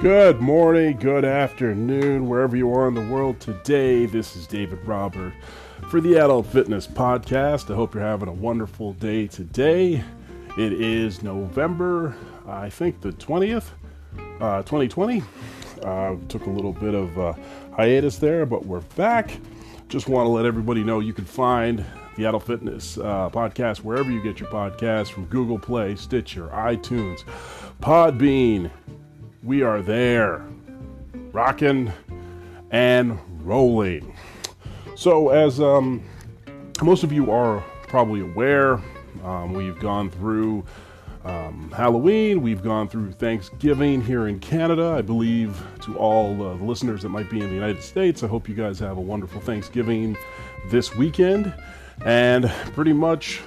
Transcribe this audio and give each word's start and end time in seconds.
Good 0.00 0.40
morning, 0.40 0.96
good 0.96 1.26
afternoon, 1.26 2.26
wherever 2.26 2.56
you 2.56 2.72
are 2.72 2.88
in 2.88 2.94
the 2.94 3.06
world 3.06 3.38
today. 3.38 4.06
This 4.06 4.34
is 4.34 4.46
David 4.46 4.78
Robert 4.86 5.34
for 5.90 6.00
the 6.00 6.14
Adult 6.14 6.46
Fitness 6.46 6.86
Podcast. 6.86 7.70
I 7.70 7.74
hope 7.74 7.92
you're 7.92 8.02
having 8.02 8.30
a 8.30 8.32
wonderful 8.32 8.94
day 8.94 9.26
today. 9.26 10.02
It 10.56 10.72
is 10.72 11.22
November, 11.22 12.16
I 12.48 12.70
think 12.70 13.02
the 13.02 13.12
20th, 13.12 13.66
uh, 14.40 14.62
2020. 14.62 15.22
Uh, 15.82 16.16
took 16.30 16.46
a 16.46 16.50
little 16.50 16.72
bit 16.72 16.94
of 16.94 17.18
uh, 17.18 17.34
hiatus 17.76 18.16
there, 18.16 18.46
but 18.46 18.64
we're 18.64 18.80
back. 18.96 19.36
Just 19.88 20.08
want 20.08 20.24
to 20.24 20.30
let 20.30 20.46
everybody 20.46 20.82
know 20.82 21.00
you 21.00 21.12
can 21.12 21.26
find 21.26 21.84
the 22.16 22.24
Adult 22.24 22.46
Fitness 22.46 22.96
uh, 22.96 23.28
Podcast 23.28 23.80
wherever 23.80 24.10
you 24.10 24.22
get 24.22 24.40
your 24.40 24.48
podcasts 24.48 25.10
from 25.10 25.26
Google 25.26 25.58
Play, 25.58 25.94
Stitcher, 25.94 26.48
iTunes, 26.48 27.22
Podbean 27.82 28.70
we 29.42 29.62
are 29.62 29.80
there, 29.80 30.44
rocking 31.32 31.92
and 32.70 33.18
rolling. 33.42 34.14
So, 34.96 35.30
as 35.30 35.60
um, 35.60 36.02
most 36.82 37.04
of 37.04 37.12
you 37.12 37.30
are 37.30 37.64
probably 37.88 38.20
aware, 38.20 38.80
um, 39.24 39.54
we've 39.54 39.78
gone 39.80 40.10
through 40.10 40.64
um, 41.24 41.72
Halloween, 41.74 42.42
we've 42.42 42.62
gone 42.62 42.88
through 42.88 43.12
Thanksgiving 43.12 44.02
here 44.02 44.28
in 44.28 44.38
Canada. 44.40 44.94
I 44.96 45.02
believe 45.02 45.62
to 45.82 45.96
all 45.96 46.42
uh, 46.42 46.56
the 46.56 46.64
listeners 46.64 47.02
that 47.02 47.08
might 47.08 47.30
be 47.30 47.40
in 47.40 47.48
the 47.48 47.54
United 47.54 47.82
States, 47.82 48.22
I 48.22 48.26
hope 48.26 48.48
you 48.48 48.54
guys 48.54 48.78
have 48.78 48.98
a 48.98 49.02
wonderful 49.02 49.40
Thanksgiving 49.40 50.16
this 50.70 50.94
weekend. 50.96 51.54
And 52.04 52.50
pretty 52.74 52.94
much 52.94 53.42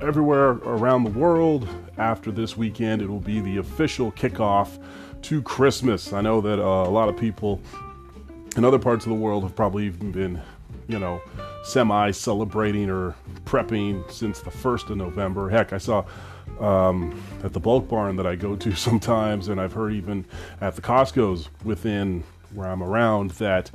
everywhere 0.00 0.50
around 0.50 1.04
the 1.04 1.10
world 1.10 1.66
after 1.96 2.30
this 2.30 2.56
weekend, 2.56 3.02
it 3.02 3.08
will 3.08 3.20
be 3.20 3.40
the 3.40 3.56
official 3.58 4.12
kickoff 4.12 4.78
to 5.22 5.42
Christmas. 5.42 6.12
I 6.12 6.20
know 6.20 6.40
that 6.40 6.58
uh, 6.58 6.88
a 6.88 6.90
lot 6.90 7.08
of 7.08 7.16
people 7.16 7.60
in 8.56 8.64
other 8.64 8.78
parts 8.78 9.04
of 9.04 9.10
the 9.10 9.16
world 9.16 9.42
have 9.42 9.54
probably 9.54 9.86
even 9.86 10.12
been, 10.12 10.40
you 10.88 10.98
know, 10.98 11.20
semi 11.64 12.10
celebrating 12.10 12.90
or 12.90 13.14
prepping 13.44 14.10
since 14.10 14.40
the 14.40 14.50
1st 14.50 14.90
of 14.90 14.96
November. 14.96 15.48
Heck, 15.48 15.72
I 15.72 15.78
saw 15.78 16.04
um, 16.60 17.22
at 17.44 17.52
the 17.52 17.60
bulk 17.60 17.88
barn 17.88 18.16
that 18.16 18.26
I 18.26 18.34
go 18.34 18.56
to 18.56 18.74
sometimes, 18.76 19.48
and 19.48 19.60
I've 19.60 19.72
heard 19.72 19.92
even 19.92 20.24
at 20.60 20.76
the 20.76 20.82
Costco's 20.82 21.48
within 21.64 22.24
where 22.54 22.68
I'm 22.68 22.82
around 22.82 23.32
that 23.32 23.70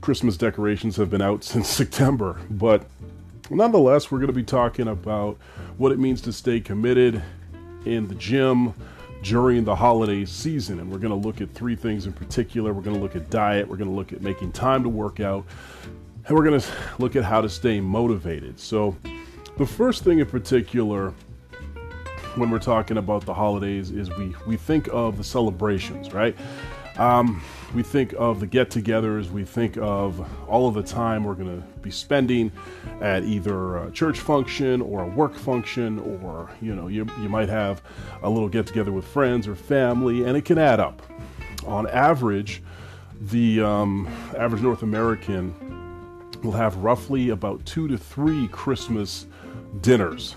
Christmas 0.00 0.36
decorations 0.36 0.96
have 0.96 1.10
been 1.10 1.22
out 1.22 1.44
since 1.44 1.68
September. 1.68 2.40
But 2.50 2.86
nonetheless, 3.50 4.10
we're 4.10 4.18
going 4.18 4.28
to 4.28 4.32
be 4.32 4.42
talking 4.42 4.88
about 4.88 5.38
what 5.76 5.92
it 5.92 5.98
means 5.98 6.20
to 6.22 6.32
stay 6.32 6.60
committed 6.60 7.22
in 7.84 8.08
the 8.08 8.14
gym 8.16 8.74
during 9.22 9.64
the 9.64 9.74
holiday 9.74 10.24
season. 10.24 10.80
And 10.80 10.90
we're 10.90 10.98
going 10.98 11.20
to 11.20 11.28
look 11.28 11.40
at 11.40 11.52
three 11.54 11.76
things 11.76 12.06
in 12.06 12.12
particular. 12.12 12.72
We're 12.72 12.82
going 12.82 12.96
to 12.96 13.02
look 13.02 13.16
at 13.16 13.30
diet, 13.30 13.66
we're 13.66 13.76
going 13.76 13.90
to 13.90 13.96
look 13.96 14.12
at 14.12 14.22
making 14.22 14.52
time 14.52 14.82
to 14.82 14.88
work 14.88 15.20
out, 15.20 15.44
and 16.26 16.36
we're 16.36 16.44
going 16.44 16.60
to 16.60 16.68
look 16.98 17.16
at 17.16 17.24
how 17.24 17.40
to 17.40 17.48
stay 17.48 17.80
motivated. 17.80 18.58
So, 18.58 18.96
the 19.56 19.66
first 19.66 20.04
thing 20.04 20.20
in 20.20 20.26
particular 20.26 21.12
when 22.36 22.50
we're 22.50 22.60
talking 22.60 22.98
about 22.98 23.24
the 23.26 23.34
holidays 23.34 23.90
is 23.90 24.08
we, 24.10 24.34
we 24.46 24.56
think 24.56 24.88
of 24.92 25.16
the 25.18 25.24
celebrations, 25.24 26.12
right? 26.12 26.36
Um, 26.98 27.40
we 27.74 27.84
think 27.84 28.12
of 28.18 28.40
the 28.40 28.46
get 28.46 28.70
togethers, 28.70 29.30
we 29.30 29.44
think 29.44 29.76
of 29.78 30.28
all 30.48 30.66
of 30.66 30.74
the 30.74 30.82
time 30.82 31.22
we're 31.22 31.34
going 31.34 31.60
to 31.60 31.66
be 31.78 31.92
spending 31.92 32.50
at 33.00 33.22
either 33.22 33.76
a 33.76 33.90
church 33.92 34.18
function 34.18 34.82
or 34.82 35.04
a 35.04 35.06
work 35.06 35.36
function, 35.36 36.00
or 36.00 36.50
you 36.60 36.74
know, 36.74 36.88
you, 36.88 37.06
you 37.20 37.28
might 37.28 37.48
have 37.48 37.82
a 38.22 38.28
little 38.28 38.48
get 38.48 38.66
together 38.66 38.90
with 38.90 39.06
friends 39.06 39.46
or 39.46 39.54
family, 39.54 40.24
and 40.24 40.36
it 40.36 40.44
can 40.44 40.58
add 40.58 40.80
up. 40.80 41.00
On 41.66 41.86
average, 41.88 42.62
the 43.20 43.60
um, 43.60 44.08
average 44.36 44.62
North 44.62 44.82
American 44.82 45.54
will 46.42 46.52
have 46.52 46.76
roughly 46.76 47.28
about 47.28 47.64
two 47.64 47.86
to 47.86 47.96
three 47.96 48.48
Christmas 48.48 49.26
dinners 49.82 50.34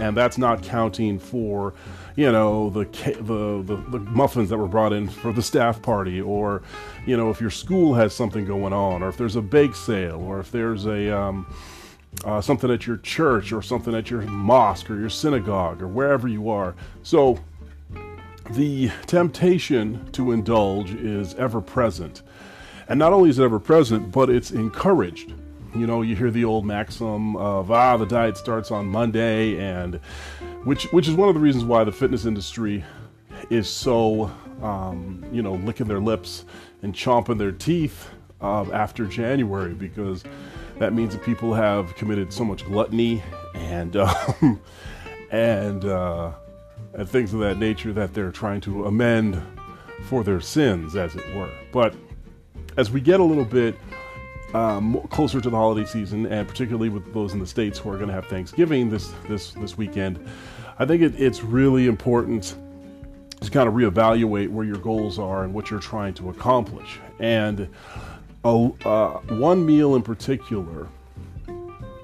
and 0.00 0.16
that's 0.16 0.38
not 0.38 0.62
counting 0.62 1.18
for 1.18 1.74
you 2.16 2.32
know 2.32 2.70
the, 2.70 2.84
the, 3.20 3.62
the 3.62 3.76
the 3.90 3.98
muffins 4.00 4.48
that 4.48 4.58
were 4.58 4.66
brought 4.66 4.92
in 4.92 5.08
for 5.08 5.32
the 5.32 5.42
staff 5.42 5.80
party 5.82 6.20
or 6.20 6.62
you 7.06 7.16
know 7.16 7.30
if 7.30 7.40
your 7.40 7.50
school 7.50 7.94
has 7.94 8.14
something 8.14 8.44
going 8.44 8.72
on 8.72 9.02
or 9.02 9.08
if 9.08 9.16
there's 9.16 9.36
a 9.36 9.42
bake 9.42 9.74
sale 9.74 10.20
or 10.20 10.40
if 10.40 10.50
there's 10.50 10.86
a 10.86 11.16
um, 11.16 11.46
uh, 12.24 12.40
something 12.40 12.70
at 12.70 12.86
your 12.86 12.96
church 12.98 13.52
or 13.52 13.62
something 13.62 13.94
at 13.94 14.10
your 14.10 14.22
mosque 14.22 14.90
or 14.90 14.98
your 14.98 15.10
synagogue 15.10 15.80
or 15.80 15.86
wherever 15.86 16.26
you 16.26 16.50
are. 16.50 16.74
So 17.02 17.38
the 18.50 18.90
temptation 19.06 20.10
to 20.12 20.32
indulge 20.32 20.92
is 20.92 21.34
ever 21.34 21.60
present. 21.60 22.22
And 22.88 22.98
not 22.98 23.12
only 23.12 23.30
is 23.30 23.38
it 23.38 23.44
ever 23.44 23.60
present 23.60 24.10
but 24.10 24.28
it's 24.28 24.50
encouraged 24.50 25.32
you 25.74 25.86
know, 25.86 26.02
you 26.02 26.16
hear 26.16 26.30
the 26.30 26.44
old 26.44 26.64
maxim 26.64 27.36
of 27.36 27.70
ah, 27.70 27.96
the 27.96 28.06
diet 28.06 28.36
starts 28.36 28.70
on 28.70 28.86
Monday, 28.86 29.58
and 29.58 29.96
which 30.64 30.84
which 30.92 31.08
is 31.08 31.14
one 31.14 31.28
of 31.28 31.34
the 31.34 31.40
reasons 31.40 31.64
why 31.64 31.84
the 31.84 31.92
fitness 31.92 32.24
industry 32.24 32.84
is 33.50 33.68
so 33.68 34.30
um, 34.62 35.24
you 35.32 35.42
know 35.42 35.54
licking 35.54 35.86
their 35.86 36.00
lips 36.00 36.44
and 36.82 36.94
chomping 36.94 37.38
their 37.38 37.52
teeth 37.52 38.10
uh, 38.40 38.64
after 38.72 39.06
January 39.06 39.74
because 39.74 40.24
that 40.78 40.92
means 40.92 41.14
that 41.14 41.22
people 41.22 41.52
have 41.54 41.94
committed 41.94 42.32
so 42.32 42.44
much 42.44 42.64
gluttony 42.64 43.22
and 43.54 43.96
um, 43.96 44.60
and 45.30 45.84
uh, 45.84 46.32
and 46.94 47.08
things 47.08 47.32
of 47.32 47.40
that 47.40 47.58
nature 47.58 47.92
that 47.92 48.14
they're 48.14 48.32
trying 48.32 48.60
to 48.62 48.86
amend 48.86 49.40
for 50.04 50.24
their 50.24 50.40
sins, 50.40 50.96
as 50.96 51.14
it 51.14 51.34
were. 51.34 51.50
But 51.72 51.94
as 52.76 52.90
we 52.90 53.00
get 53.00 53.20
a 53.20 53.24
little 53.24 53.44
bit 53.44 53.76
um, 54.54 55.00
closer 55.10 55.40
to 55.40 55.50
the 55.50 55.56
holiday 55.56 55.86
season, 55.86 56.26
and 56.26 56.46
particularly 56.46 56.88
with 56.88 57.12
those 57.12 57.32
in 57.32 57.38
the 57.38 57.46
states 57.46 57.78
who 57.78 57.90
are 57.90 57.96
going 57.96 58.08
to 58.08 58.14
have 58.14 58.26
Thanksgiving 58.26 58.90
this 58.90 59.12
this 59.28 59.52
this 59.52 59.76
weekend, 59.76 60.24
I 60.78 60.86
think 60.86 61.02
it, 61.02 61.20
it's 61.20 61.42
really 61.42 61.86
important 61.86 62.56
to 63.40 63.50
kind 63.50 63.68
of 63.68 63.74
reevaluate 63.74 64.48
where 64.48 64.64
your 64.64 64.76
goals 64.76 65.18
are 65.18 65.44
and 65.44 65.54
what 65.54 65.70
you're 65.70 65.80
trying 65.80 66.14
to 66.14 66.30
accomplish. 66.30 66.98
And 67.18 67.68
a, 68.44 68.70
uh, 68.84 69.18
one 69.28 69.64
meal 69.64 69.94
in 69.94 70.02
particular 70.02 70.88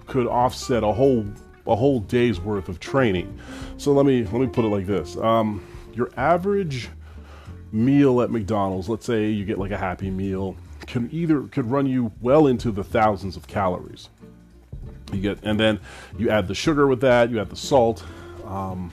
could 0.07 0.27
offset 0.27 0.83
a 0.83 0.93
whole 0.93 1.27
a 1.67 1.75
whole 1.75 1.99
day's 2.01 2.41
worth 2.41 2.69
of 2.69 2.79
training. 2.79 3.39
So 3.77 3.93
let 3.93 4.07
me 4.07 4.25
let 4.25 4.41
me 4.41 4.47
put 4.47 4.65
it 4.65 4.69
like 4.69 4.87
this: 4.87 5.17
um, 5.17 5.67
your 5.95 6.11
average 6.17 6.89
meal 7.73 8.23
at 8.23 8.31
McDonald's, 8.31 8.89
let's 8.89 9.05
say 9.05 9.29
you 9.29 9.45
get 9.45 9.59
like 9.59 9.73
a 9.73 9.79
Happy 9.79 10.11
Meal 10.11 10.57
can 10.87 11.09
either 11.13 11.43
could 11.43 11.67
run 11.67 11.87
you 11.87 12.13
well 12.21 12.47
into 12.47 12.71
the 12.71 12.85
thousands 12.85 13.37
of 13.37 13.47
calories. 13.47 14.09
You 15.13 15.21
get, 15.21 15.39
and 15.43 15.59
then 15.59 15.81
you 16.19 16.31
add 16.31 16.49
the 16.49 16.55
sugar 16.55 16.87
with 16.87 17.01
that. 17.01 17.31
You 17.31 17.41
add 17.41 17.51
the 17.51 17.57
salt. 17.57 18.05
Um, 18.45 18.93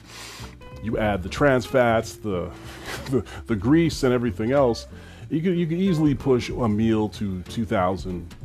you 0.84 0.98
add 0.98 1.24
the 1.24 1.30
trans 1.30 1.66
fats, 1.66 2.14
the, 2.14 2.52
the, 3.06 3.24
the 3.48 3.56
grease, 3.56 4.04
and 4.04 4.14
everything 4.14 4.52
else. 4.52 4.88
You 5.30 5.42
could 5.42 5.58
you 5.58 5.66
could 5.66 5.80
easily 5.80 6.14
push 6.14 6.50
a 6.50 6.68
meal 6.68 7.10
to 7.10 7.42
2,000, 7.44 8.36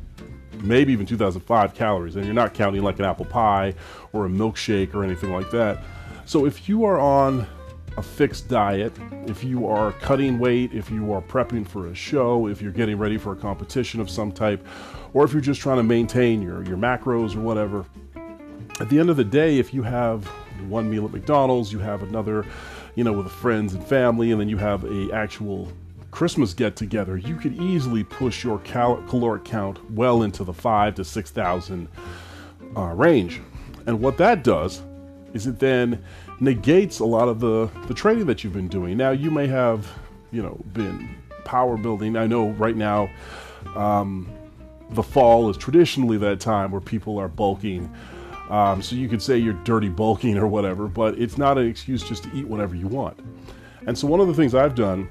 maybe 0.62 0.92
even 0.92 1.04
2,005 1.04 1.75
calories, 1.75 2.16
and 2.16 2.25
you're 2.25 2.34
not 2.34 2.54
counting 2.54 2.82
like 2.82 2.98
an 2.98 3.04
apple 3.04 3.26
pie 3.26 3.75
or 4.12 4.26
a 4.26 4.28
milkshake 4.28 4.94
or 4.94 5.04
anything 5.04 5.32
like 5.32 5.50
that. 5.50 5.82
So 6.25 6.47
if 6.47 6.69
you 6.69 6.84
are 6.84 6.98
on 6.98 7.47
a 7.98 8.03
fixed 8.03 8.47
diet, 8.47 8.92
if 9.26 9.42
you 9.42 9.66
are 9.66 9.91
cutting 9.92 10.38
weight, 10.38 10.72
if 10.72 10.88
you 10.88 11.12
are 11.12 11.20
prepping 11.20 11.66
for 11.66 11.88
a 11.88 11.94
show, 11.94 12.47
if 12.47 12.62
you're 12.62 12.70
getting 12.70 12.97
ready 12.97 13.19
for 13.19 13.32
a 13.32 13.36
competition 13.36 14.00
of 14.00 14.09
some 14.09 14.31
type, 14.31 14.64
or 15.14 15.25
if 15.25 15.32
you're 15.32 15.42
just 15.42 15.60
trying 15.60 15.78
to 15.78 15.82
maintain 15.82 16.41
your, 16.41 16.62
your 16.62 16.76
macros 16.76 17.34
or 17.34 17.41
whatever, 17.41 17.84
at 18.78 18.88
the 18.88 19.00
end 19.00 19.10
of 19.10 19.16
the 19.16 19.25
day, 19.25 19.59
if 19.59 19.75
you 19.75 19.82
have 19.82 20.25
one 20.68 20.89
meal 20.89 21.04
at 21.06 21.10
McDonald's, 21.10 21.72
you 21.72 21.80
have 21.80 22.04
another, 22.04 22.47
you 22.95 23.03
know, 23.03 23.12
with 23.12 23.33
friends 23.33 23.74
and 23.74 23.84
family, 23.84 24.30
and 24.30 24.41
then 24.41 24.48
you 24.48 24.59
have 24.59 24.84
a 24.84 25.12
actual 25.12 25.72
Christmas 26.12 26.54
get 26.54 26.77
together, 26.77 27.16
you 27.16 27.34
could 27.34 27.54
easily 27.60 28.04
push 28.04 28.45
your 28.45 28.60
cal- 28.60 29.03
caloric 29.09 29.45
count 29.45 29.91
well 29.91 30.22
into 30.22 30.45
the 30.45 30.54
five 30.54 30.95
to 30.95 31.04
six 31.04 31.33
thousand 31.33 31.89
uh, 32.77 32.92
range. 32.95 33.41
And 33.86 34.00
what 34.00 34.18
that 34.18 34.45
does 34.45 34.83
is 35.34 35.48
it 35.48 35.59
then 35.59 36.03
negates 36.40 37.00
a 37.00 37.04
lot 37.04 37.28
of 37.28 37.40
the, 37.40 37.70
the 37.86 37.94
training 37.94 38.26
that 38.26 38.44
you've 38.44 38.52
been 38.52 38.68
doing. 38.68 38.96
Now, 38.96 39.10
you 39.10 39.30
may 39.30 39.46
have, 39.46 39.90
you 40.30 40.42
know, 40.42 40.60
been 40.72 41.16
power 41.44 41.76
building. 41.76 42.16
I 42.16 42.26
know 42.26 42.50
right 42.50 42.76
now, 42.76 43.10
um, 43.74 44.30
the 44.90 45.02
fall 45.02 45.50
is 45.50 45.56
traditionally 45.56 46.16
that 46.18 46.40
time 46.40 46.70
where 46.70 46.80
people 46.80 47.18
are 47.18 47.28
bulking. 47.28 47.92
Um, 48.48 48.80
so 48.80 48.96
you 48.96 49.08
could 49.08 49.20
say 49.20 49.36
you're 49.36 49.60
dirty 49.64 49.88
bulking 49.88 50.38
or 50.38 50.46
whatever, 50.46 50.86
but 50.88 51.18
it's 51.18 51.36
not 51.36 51.58
an 51.58 51.66
excuse 51.66 52.02
just 52.02 52.24
to 52.24 52.30
eat 52.34 52.46
whatever 52.46 52.74
you 52.74 52.86
want. 52.86 53.18
And 53.86 53.96
so 53.96 54.06
one 54.06 54.20
of 54.20 54.26
the 54.26 54.34
things 54.34 54.54
I've 54.54 54.74
done, 54.74 55.08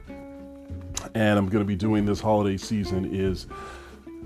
and 1.13 1.37
I'm 1.37 1.47
going 1.47 1.63
to 1.63 1.67
be 1.67 1.75
doing 1.75 2.05
this 2.05 2.19
holiday 2.19 2.57
season, 2.57 3.13
is 3.13 3.47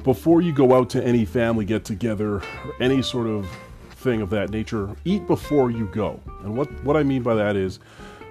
before 0.03 0.42
you 0.42 0.53
go 0.53 0.74
out 0.74 0.89
to 0.92 1.03
any 1.03 1.25
family 1.25 1.65
get 1.65 1.83
together 1.83 2.36
or 2.36 2.44
any 2.80 3.01
sort 3.01 3.27
of 3.27 3.48
thing 4.01 4.21
of 4.21 4.30
that 4.31 4.50
nature, 4.50 4.95
eat 5.06 5.25
before 5.27 5.71
you 5.71 5.86
go. 5.88 6.19
And 6.44 6.57
what, 6.57 6.71
what 6.83 6.98
I 6.98 7.03
mean 7.03 7.24
by 7.24 7.36
that 7.36 7.56
is 7.56 7.80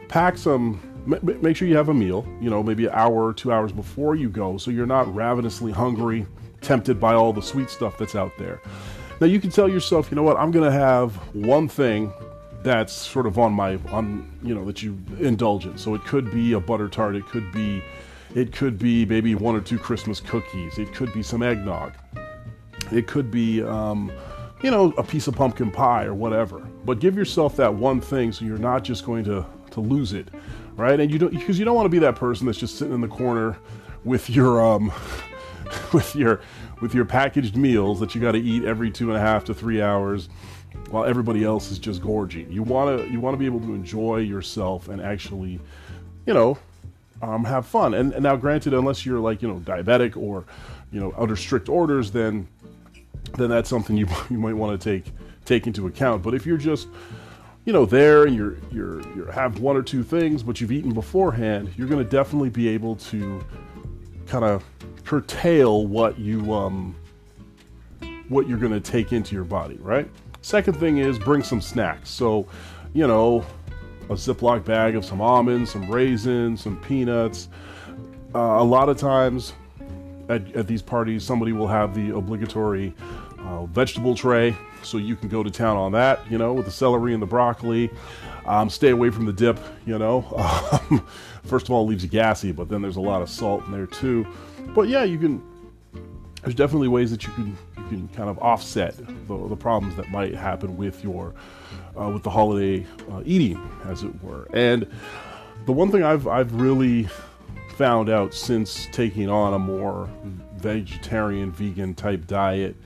pack 0.08 0.36
some 0.36 0.80
make 1.06 1.56
sure 1.56 1.66
you 1.66 1.76
have 1.76 1.88
a 1.88 1.94
meal, 1.94 2.26
you 2.40 2.50
know, 2.50 2.62
maybe 2.62 2.84
an 2.84 2.92
hour 2.92 3.24
or 3.24 3.32
two 3.32 3.50
hours 3.50 3.72
before 3.72 4.14
you 4.14 4.28
go 4.28 4.58
so 4.58 4.70
you're 4.70 4.86
not 4.86 5.12
ravenously 5.14 5.72
hungry, 5.72 6.26
tempted 6.60 7.00
by 7.00 7.14
all 7.14 7.32
the 7.32 7.40
sweet 7.40 7.70
stuff 7.70 7.96
that's 7.96 8.14
out 8.14 8.32
there. 8.38 8.60
Now 9.20 9.26
you 9.26 9.40
can 9.40 9.50
tell 9.50 9.68
yourself, 9.68 10.10
you 10.10 10.16
know 10.16 10.22
what, 10.22 10.36
I'm 10.36 10.50
going 10.50 10.70
to 10.70 10.76
have 10.76 11.14
one 11.34 11.68
thing 11.68 12.12
that's 12.62 12.92
sort 12.92 13.26
of 13.26 13.38
on 13.38 13.52
my 13.52 13.78
on 13.90 14.30
you 14.42 14.54
know 14.54 14.64
that 14.66 14.82
you 14.82 14.98
indulge 15.18 15.66
in. 15.66 15.78
So 15.78 15.94
it 15.94 16.04
could 16.04 16.30
be 16.30 16.52
a 16.52 16.60
butter 16.60 16.88
tart, 16.88 17.16
it 17.16 17.26
could 17.26 17.50
be 17.52 17.82
it 18.34 18.52
could 18.52 18.78
be 18.78 19.04
maybe 19.06 19.34
one 19.34 19.56
or 19.56 19.60
two 19.60 19.78
Christmas 19.78 20.20
cookies, 20.20 20.78
it 20.78 20.94
could 20.94 21.12
be 21.12 21.22
some 21.22 21.42
eggnog, 21.42 21.94
it 22.92 23.06
could 23.06 23.30
be 23.30 23.62
um, 23.62 24.12
you 24.62 24.70
know 24.70 24.92
a 24.96 25.02
piece 25.02 25.26
of 25.26 25.34
pumpkin 25.34 25.70
pie 25.70 26.04
or 26.04 26.14
whatever. 26.14 26.58
But 26.84 27.00
give 27.00 27.16
yourself 27.16 27.56
that 27.56 27.72
one 27.72 28.00
thing 28.00 28.32
so 28.32 28.44
you're 28.44 28.58
not 28.58 28.84
just 28.84 29.04
going 29.04 29.24
to 29.24 29.44
to 29.72 29.80
lose 29.80 30.12
it, 30.12 30.28
right? 30.76 30.98
And 30.98 31.10
you 31.10 31.18
don't 31.18 31.32
because 31.32 31.58
you 31.58 31.64
don't 31.64 31.74
want 31.74 31.86
to 31.86 31.90
be 31.90 32.00
that 32.00 32.16
person 32.16 32.46
that's 32.46 32.58
just 32.58 32.78
sitting 32.78 32.94
in 32.94 33.00
the 33.00 33.08
corner 33.08 33.56
with 34.04 34.30
your 34.30 34.64
um 34.64 34.92
with 35.92 36.14
your 36.14 36.40
with 36.80 36.94
your 36.94 37.04
packaged 37.04 37.56
meals 37.56 38.00
that 38.00 38.14
you 38.14 38.20
got 38.20 38.32
to 38.32 38.40
eat 38.40 38.64
every 38.64 38.90
two 38.90 39.08
and 39.08 39.16
a 39.16 39.20
half 39.20 39.44
to 39.44 39.54
three 39.54 39.80
hours 39.80 40.28
while 40.90 41.04
everybody 41.04 41.44
else 41.44 41.70
is 41.70 41.78
just 41.78 42.02
gorging. 42.02 42.50
You 42.50 42.62
want 42.62 42.98
to 42.98 43.10
you 43.10 43.20
want 43.20 43.34
to 43.34 43.38
be 43.38 43.46
able 43.46 43.60
to 43.60 43.74
enjoy 43.74 44.18
yourself 44.18 44.88
and 44.88 45.00
actually, 45.00 45.60
you 46.26 46.34
know, 46.34 46.58
um, 47.22 47.44
have 47.44 47.66
fun. 47.66 47.94
And, 47.94 48.12
and 48.12 48.22
now, 48.22 48.36
granted, 48.36 48.74
unless 48.74 49.04
you're 49.04 49.20
like 49.20 49.42
you 49.42 49.48
know 49.48 49.60
diabetic 49.60 50.16
or 50.16 50.44
you 50.92 51.00
know 51.00 51.12
under 51.16 51.36
strict 51.36 51.68
orders, 51.68 52.10
then 52.10 52.48
then 53.36 53.50
that's 53.50 53.68
something 53.68 53.96
you 53.96 54.06
you 54.30 54.38
might 54.38 54.54
want 54.54 54.80
to 54.80 54.92
take 54.92 55.12
take 55.44 55.66
into 55.66 55.86
account. 55.86 56.22
But 56.22 56.34
if 56.34 56.46
you're 56.46 56.56
just 56.56 56.88
you 57.64 57.72
know 57.72 57.86
there 57.86 58.24
and 58.24 58.34
you're 58.34 58.56
you're 58.70 59.00
you 59.14 59.24
have 59.26 59.60
one 59.60 59.76
or 59.76 59.82
two 59.82 60.02
things, 60.02 60.42
but 60.42 60.60
you've 60.60 60.72
eaten 60.72 60.92
beforehand, 60.92 61.72
you're 61.76 61.88
going 61.88 62.02
to 62.02 62.10
definitely 62.10 62.50
be 62.50 62.68
able 62.68 62.96
to 62.96 63.44
kind 64.26 64.44
of 64.44 64.64
curtail 65.04 65.86
what 65.86 66.18
you 66.18 66.54
um 66.54 66.94
what 68.28 68.48
you're 68.48 68.58
going 68.58 68.72
to 68.72 68.80
take 68.80 69.12
into 69.12 69.34
your 69.34 69.44
body, 69.44 69.76
right? 69.80 70.08
Second 70.42 70.74
thing 70.74 70.98
is 70.98 71.18
bring 71.18 71.42
some 71.42 71.60
snacks. 71.60 72.08
So, 72.08 72.46
you 72.94 73.06
know, 73.06 73.44
a 74.08 74.14
Ziploc 74.14 74.64
bag 74.64 74.94
of 74.94 75.04
some 75.04 75.20
almonds, 75.20 75.70
some 75.70 75.90
raisins, 75.90 76.62
some 76.62 76.80
peanuts. 76.80 77.48
Uh, 78.34 78.38
a 78.38 78.64
lot 78.64 78.88
of 78.88 78.96
times 78.96 79.52
at, 80.30 80.54
at, 80.54 80.66
these 80.66 80.82
parties, 80.82 81.24
somebody 81.24 81.52
will 81.52 81.66
have 81.66 81.94
the 81.94 82.16
obligatory 82.16 82.94
uh, 83.40 83.66
vegetable 83.66 84.14
tray, 84.14 84.56
so 84.82 84.96
you 84.96 85.16
can 85.16 85.28
go 85.28 85.42
to 85.42 85.50
town 85.50 85.76
on 85.76 85.92
that, 85.92 86.20
you 86.30 86.38
know, 86.38 86.52
with 86.52 86.64
the 86.64 86.70
celery 86.70 87.12
and 87.12 87.22
the 87.22 87.26
broccoli. 87.26 87.90
Um, 88.46 88.70
stay 88.70 88.90
away 88.90 89.10
from 89.10 89.26
the 89.26 89.32
dip, 89.32 89.58
you 89.86 89.98
know. 89.98 90.24
Um, 90.90 91.06
first 91.44 91.66
of 91.66 91.72
all, 91.72 91.84
it 91.84 91.88
leaves 91.90 92.04
you 92.04 92.08
gassy, 92.10 92.52
but 92.52 92.68
then 92.68 92.80
there's 92.82 92.96
a 92.96 93.00
lot 93.00 93.22
of 93.22 93.28
salt 93.28 93.64
in 93.64 93.72
there 93.72 93.86
too. 93.86 94.26
But 94.74 94.88
yeah, 94.88 95.04
you 95.04 95.18
can. 95.18 95.42
There's 96.42 96.54
definitely 96.54 96.88
ways 96.88 97.10
that 97.10 97.24
you 97.26 97.32
can 97.32 97.56
you 97.76 97.84
can 97.88 98.08
kind 98.08 98.30
of 98.30 98.38
offset 98.38 98.96
the, 98.96 99.48
the 99.48 99.56
problems 99.56 99.96
that 99.96 100.10
might 100.10 100.34
happen 100.34 100.76
with 100.76 101.02
your 101.02 101.34
uh, 101.98 102.08
with 102.08 102.22
the 102.22 102.30
holiday 102.30 102.86
uh, 103.10 103.22
eating, 103.24 103.60
as 103.86 104.02
it 104.04 104.22
were. 104.22 104.48
And 104.52 104.86
the 105.66 105.72
one 105.72 105.90
thing 105.90 106.02
I've 106.02 106.26
I've 106.26 106.52
really 106.54 107.08
found 107.80 108.10
out 108.10 108.34
since 108.34 108.88
taking 108.92 109.30
on 109.30 109.54
a 109.54 109.58
more 109.58 110.06
vegetarian, 110.56 111.50
vegan 111.50 111.94
type 111.94 112.26
diet, 112.26 112.76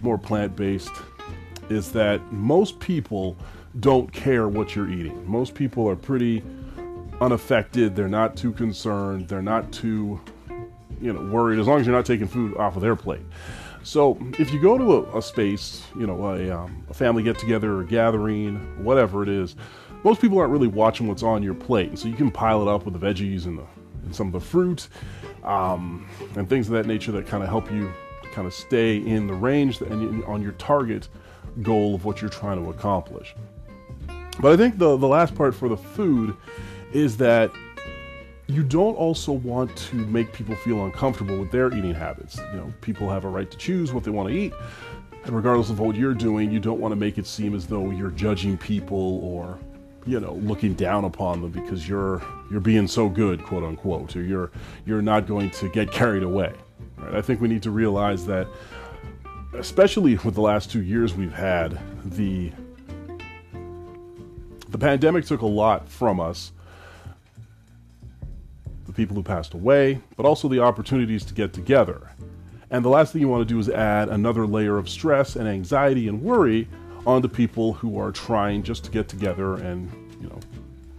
more 0.00 0.16
plant 0.16 0.54
based, 0.54 0.92
is 1.70 1.90
that 1.90 2.20
most 2.32 2.78
people 2.78 3.36
don't 3.80 4.12
care 4.12 4.48
what 4.48 4.76
you're 4.76 4.88
eating. 4.88 5.28
Most 5.28 5.56
people 5.56 5.88
are 5.88 5.96
pretty 5.96 6.40
unaffected. 7.20 7.96
They're 7.96 8.06
not 8.06 8.36
too 8.36 8.52
concerned. 8.52 9.26
They're 9.26 9.42
not 9.42 9.72
too, 9.72 10.20
you 11.00 11.12
know, 11.12 11.24
worried 11.32 11.58
as 11.58 11.66
long 11.66 11.80
as 11.80 11.86
you're 11.88 11.96
not 11.96 12.06
taking 12.06 12.28
food 12.28 12.56
off 12.56 12.76
of 12.76 12.82
their 12.82 12.94
plate. 12.94 13.26
So 13.82 14.16
if 14.38 14.52
you 14.52 14.62
go 14.62 14.78
to 14.78 14.98
a, 14.98 15.18
a 15.18 15.20
space, 15.20 15.82
you 15.98 16.06
know, 16.06 16.28
a, 16.28 16.48
um, 16.50 16.86
a 16.88 16.94
family 16.94 17.24
get 17.24 17.40
together 17.40 17.80
or 17.80 17.82
gathering, 17.82 18.84
whatever 18.84 19.24
it 19.24 19.28
is, 19.28 19.56
most 20.04 20.20
people 20.20 20.38
aren't 20.38 20.52
really 20.52 20.68
watching 20.68 21.08
what's 21.08 21.24
on 21.24 21.42
your 21.42 21.54
plate. 21.54 21.98
So 21.98 22.06
you 22.06 22.14
can 22.14 22.30
pile 22.30 22.62
it 22.62 22.68
up 22.68 22.84
with 22.84 22.94
the 22.94 23.04
veggies 23.04 23.46
and, 23.46 23.58
the, 23.58 23.64
and 24.04 24.14
some 24.14 24.26
of 24.28 24.32
the 24.32 24.40
fruit 24.40 24.88
um, 25.42 26.08
and 26.36 26.48
things 26.48 26.66
of 26.66 26.74
that 26.74 26.86
nature 26.86 27.12
that 27.12 27.26
kind 27.26 27.42
of 27.42 27.48
help 27.48 27.70
you 27.70 27.92
kind 28.32 28.46
of 28.46 28.54
stay 28.54 28.96
in 28.96 29.26
the 29.26 29.34
range 29.34 29.80
and 29.80 30.24
on 30.24 30.42
your 30.42 30.52
target 30.52 31.08
goal 31.62 31.94
of 31.94 32.04
what 32.04 32.20
you're 32.20 32.30
trying 32.30 32.62
to 32.62 32.70
accomplish. 32.70 33.34
But 34.40 34.52
I 34.52 34.56
think 34.56 34.78
the, 34.78 34.96
the 34.96 35.06
last 35.06 35.34
part 35.34 35.54
for 35.54 35.68
the 35.68 35.76
food 35.76 36.36
is 36.92 37.16
that 37.18 37.52
you 38.46 38.62
don't 38.62 38.94
also 38.96 39.32
want 39.32 39.74
to 39.76 39.96
make 39.96 40.32
people 40.32 40.54
feel 40.56 40.84
uncomfortable 40.84 41.38
with 41.38 41.50
their 41.50 41.72
eating 41.72 41.94
habits. 41.94 42.36
You 42.36 42.58
know, 42.58 42.72
people 42.80 43.08
have 43.08 43.24
a 43.24 43.28
right 43.28 43.50
to 43.50 43.56
choose 43.56 43.92
what 43.92 44.04
they 44.04 44.10
want 44.10 44.28
to 44.28 44.34
eat. 44.34 44.52
And 45.24 45.34
regardless 45.34 45.70
of 45.70 45.80
what 45.80 45.96
you're 45.96 46.12
doing, 46.14 46.50
you 46.50 46.60
don't 46.60 46.80
want 46.80 46.92
to 46.92 46.96
make 46.96 47.16
it 47.16 47.26
seem 47.26 47.54
as 47.54 47.66
though 47.66 47.90
you're 47.90 48.10
judging 48.10 48.58
people 48.58 49.20
or, 49.24 49.58
you 50.06 50.20
know, 50.20 50.34
looking 50.34 50.74
down 50.74 51.04
upon 51.04 51.40
them 51.42 51.50
because 51.50 51.88
you're 51.88 52.22
you're 52.50 52.60
being 52.60 52.86
so 52.86 53.08
good, 53.08 53.42
quote 53.44 53.64
unquote, 53.64 54.14
or 54.16 54.22
you're 54.22 54.50
you're 54.86 55.02
not 55.02 55.26
going 55.26 55.50
to 55.50 55.68
get 55.70 55.90
carried 55.90 56.22
away. 56.22 56.52
Right? 56.98 57.14
I 57.14 57.22
think 57.22 57.40
we 57.40 57.48
need 57.48 57.62
to 57.62 57.70
realize 57.70 58.26
that 58.26 58.46
especially 59.54 60.16
with 60.18 60.34
the 60.34 60.40
last 60.40 60.70
2 60.70 60.82
years 60.82 61.14
we've 61.14 61.32
had, 61.32 61.78
the 62.04 62.52
the 64.68 64.78
pandemic 64.78 65.24
took 65.24 65.42
a 65.42 65.46
lot 65.46 65.88
from 65.88 66.20
us 66.20 66.52
The 68.86 68.92
people 68.92 69.16
who 69.16 69.22
passed 69.22 69.54
away, 69.54 70.00
but 70.16 70.26
also 70.26 70.48
the 70.48 70.60
opportunities 70.60 71.24
to 71.26 71.34
get 71.34 71.52
together. 71.52 72.10
And 72.70 72.84
the 72.84 72.88
last 72.88 73.12
thing 73.12 73.22
you 73.22 73.28
want 73.28 73.46
to 73.46 73.54
do 73.54 73.58
is 73.58 73.68
add 73.68 74.08
another 74.08 74.46
layer 74.46 74.76
of 74.76 74.88
stress 74.88 75.36
and 75.36 75.48
anxiety 75.48 76.08
and 76.08 76.22
worry 76.22 76.68
onto 77.06 77.28
people 77.28 77.72
who 77.74 77.98
are 77.98 78.10
trying 78.10 78.62
just 78.62 78.84
to 78.84 78.90
get 78.90 79.08
together 79.08 79.54
and, 79.56 79.90
you 80.20 80.28
know, 80.28 80.38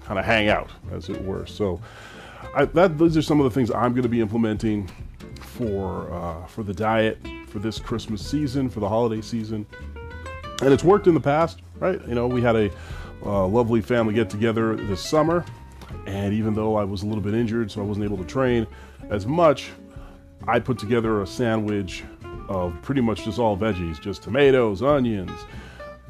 kind 0.04 0.20
of 0.20 0.26
hang 0.26 0.50
out, 0.50 0.70
as 0.92 1.10
it 1.10 1.22
were. 1.24 1.46
So, 1.46 1.82
I, 2.54 2.66
that 2.66 2.98
those 2.98 3.18
are 3.18 3.22
some 3.22 3.40
of 3.40 3.44
the 3.46 3.50
things 3.50 3.72
I'm 3.72 3.92
going 3.92 4.04
to 4.04 4.10
be 4.10 4.22
implementing 4.22 4.90
for 5.40 6.12
uh, 6.14 6.46
for 6.46 6.64
the 6.64 6.74
diet 6.74 7.18
for 7.48 7.60
this 7.60 7.80
Christmas 7.80 8.26
season, 8.26 8.70
for 8.70 8.80
the 8.80 8.90
holiday 8.90 9.22
season, 9.22 9.66
and 10.62 10.74
it's 10.74 10.84
worked 10.84 11.08
in 11.08 11.14
the 11.14 11.20
past, 11.20 11.62
right? 11.80 12.00
You 12.08 12.16
know, 12.16 12.28
we 12.28 12.42
had 12.42 12.56
a 12.56 12.72
uh, 13.26 13.48
lovely 13.48 13.82
family 13.82 14.14
get 14.14 14.30
together 14.30 14.76
this 14.76 15.02
summer, 15.02 15.44
and 16.06 16.34
even 16.34 16.54
though 16.54 16.76
I 16.76 16.84
was 16.84 17.04
a 17.04 17.06
little 17.06 17.24
bit 17.24 17.34
injured, 17.34 17.72
so 17.72 17.82
I 17.82 17.84
wasn't 17.84 18.06
able 18.06 18.18
to 18.18 18.26
train 18.26 18.68
as 19.10 19.26
much, 19.26 19.72
I 20.48 20.60
put 20.60 20.78
together 20.78 21.22
a 21.22 21.28
sandwich 21.28 22.04
of 22.48 22.74
pretty 22.82 23.02
much 23.02 23.26
just 23.26 23.40
all 23.40 23.58
veggies, 23.58 24.00
just 24.00 24.22
tomatoes, 24.22 24.84
onions, 24.84 25.32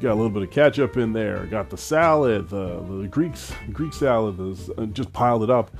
got 0.00 0.12
a 0.12 0.14
little 0.14 0.30
bit 0.30 0.42
of 0.42 0.50
ketchup 0.50 0.96
in 0.96 1.12
there, 1.12 1.46
got 1.46 1.70
the 1.70 1.76
salad, 1.76 2.48
the, 2.48 2.80
the 3.00 3.08
Greek 3.08 3.32
Greek 3.72 3.92
salad, 3.92 4.36
the, 4.36 4.74
uh, 4.78 4.86
just 4.86 5.12
piled 5.12 5.42
it 5.42 5.50
up. 5.50 5.70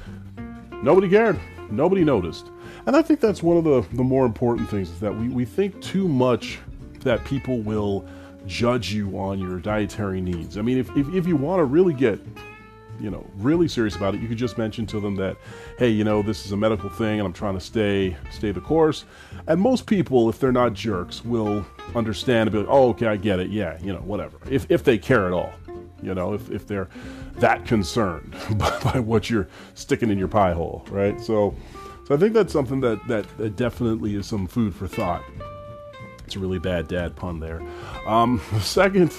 Nobody 0.82 1.08
cared. 1.08 1.38
Nobody 1.70 2.04
noticed. 2.04 2.50
And 2.86 2.96
I 2.96 3.02
think 3.02 3.20
that's 3.20 3.42
one 3.42 3.56
of 3.56 3.64
the, 3.64 3.84
the 3.96 4.04
more 4.04 4.24
important 4.24 4.70
things 4.70 4.90
is 4.90 5.00
that 5.00 5.16
we, 5.16 5.28
we 5.28 5.44
think 5.44 5.80
too 5.82 6.06
much 6.06 6.58
that 7.00 7.24
people 7.24 7.58
will 7.58 8.06
judge 8.46 8.92
you 8.92 9.18
on 9.18 9.38
your 9.38 9.58
dietary 9.58 10.20
needs. 10.20 10.56
I 10.56 10.62
mean, 10.62 10.78
if, 10.78 10.88
if, 10.96 11.12
if 11.12 11.26
you 11.26 11.36
want 11.36 11.60
to 11.60 11.64
really 11.64 11.94
get 11.94 12.20
you 13.00 13.10
know 13.10 13.26
really 13.36 13.68
serious 13.68 13.96
about 13.96 14.14
it 14.14 14.20
you 14.20 14.28
could 14.28 14.36
just 14.36 14.58
mention 14.58 14.86
to 14.86 15.00
them 15.00 15.16
that 15.16 15.36
hey 15.78 15.88
you 15.88 16.04
know 16.04 16.22
this 16.22 16.46
is 16.46 16.52
a 16.52 16.56
medical 16.56 16.88
thing 16.88 17.18
and 17.18 17.26
i'm 17.26 17.32
trying 17.32 17.54
to 17.54 17.60
stay 17.60 18.16
stay 18.30 18.52
the 18.52 18.60
course. 18.60 19.04
And 19.46 19.60
most 19.60 19.86
people 19.86 20.28
if 20.28 20.38
they're 20.38 20.52
not 20.52 20.74
jerks 20.74 21.24
will 21.24 21.64
understand 21.94 22.48
and 22.48 22.52
be 22.52 22.58
like 22.58 22.68
oh 22.68 22.90
okay 22.90 23.06
i 23.06 23.16
get 23.16 23.40
it. 23.40 23.50
Yeah 23.50 23.78
you 23.82 23.92
know 23.92 24.00
whatever. 24.00 24.38
If, 24.50 24.70
if 24.70 24.84
they 24.84 24.98
care 24.98 25.26
at 25.26 25.32
all 25.32 25.52
you 26.02 26.14
know 26.14 26.34
if, 26.34 26.50
if 26.50 26.66
they're 26.66 26.88
that 27.36 27.64
concerned 27.64 28.34
by, 28.58 28.78
by 28.80 29.00
what 29.00 29.30
you're 29.30 29.48
sticking 29.74 30.10
in 30.10 30.18
your 30.18 30.28
pie 30.28 30.52
hole 30.52 30.84
right? 30.90 31.20
So 31.20 31.54
so 32.06 32.14
i 32.14 32.18
think 32.18 32.34
that's 32.34 32.52
something 32.52 32.80
that 32.80 33.06
that, 33.08 33.26
that 33.38 33.56
definitely 33.56 34.14
is 34.14 34.26
some 34.26 34.46
food 34.46 34.74
for 34.74 34.86
thought. 34.86 35.24
It's 36.24 36.34
a 36.34 36.40
really 36.40 36.58
bad 36.58 36.88
dad 36.88 37.14
pun 37.14 37.38
there. 37.38 37.62
Um, 38.04 38.40
the 38.52 38.60
second 38.78 39.14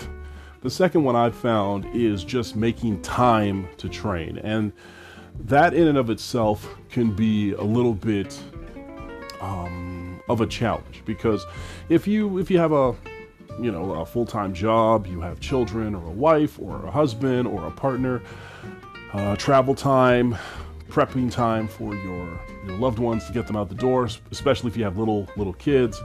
the 0.68 0.72
second 0.72 1.06
one 1.06 1.16
I've 1.16 1.34
found 1.34 1.86
is 1.96 2.26
just 2.26 2.58
making 2.58 3.02
time 3.02 3.70
to 3.78 3.88
train. 3.88 4.38
And 4.40 4.74
that 5.46 5.74
in 5.74 5.88
and 5.88 5.98
of 5.98 6.10
itself 6.10 6.76
can 6.90 7.16
be 7.16 7.54
a 7.54 7.62
little 7.62 7.94
bit 7.94 8.38
um, 9.40 10.22
of 10.28 10.42
a 10.42 10.46
challenge 10.46 11.04
because 11.06 11.46
if 11.88 12.06
you 12.06 12.38
if 12.38 12.52
you 12.52 12.58
have 12.58 12.74
a 12.74 12.94
you 13.62 13.72
know 13.72 13.94
a 13.94 14.06
full-time 14.06 14.54
job 14.54 15.08
you 15.08 15.22
have 15.22 15.40
children 15.40 15.96
or 15.96 16.06
a 16.06 16.12
wife 16.12 16.60
or 16.60 16.86
a 16.86 16.92
husband 16.92 17.48
or 17.48 17.66
a 17.66 17.72
partner 17.72 18.22
uh, 19.14 19.38
travel 19.38 19.74
time 19.74 20.36
prepping 20.90 21.32
time 21.32 21.66
for 21.68 21.96
your, 21.96 22.40
your 22.66 22.78
loved 22.78 23.00
ones 23.00 23.26
to 23.26 23.32
get 23.32 23.48
them 23.48 23.56
out 23.56 23.70
the 23.70 23.76
door 23.76 24.10
especially 24.32 24.70
if 24.70 24.76
you 24.76 24.84
have 24.84 24.98
little 24.98 25.30
little 25.38 25.54
kids 25.54 26.02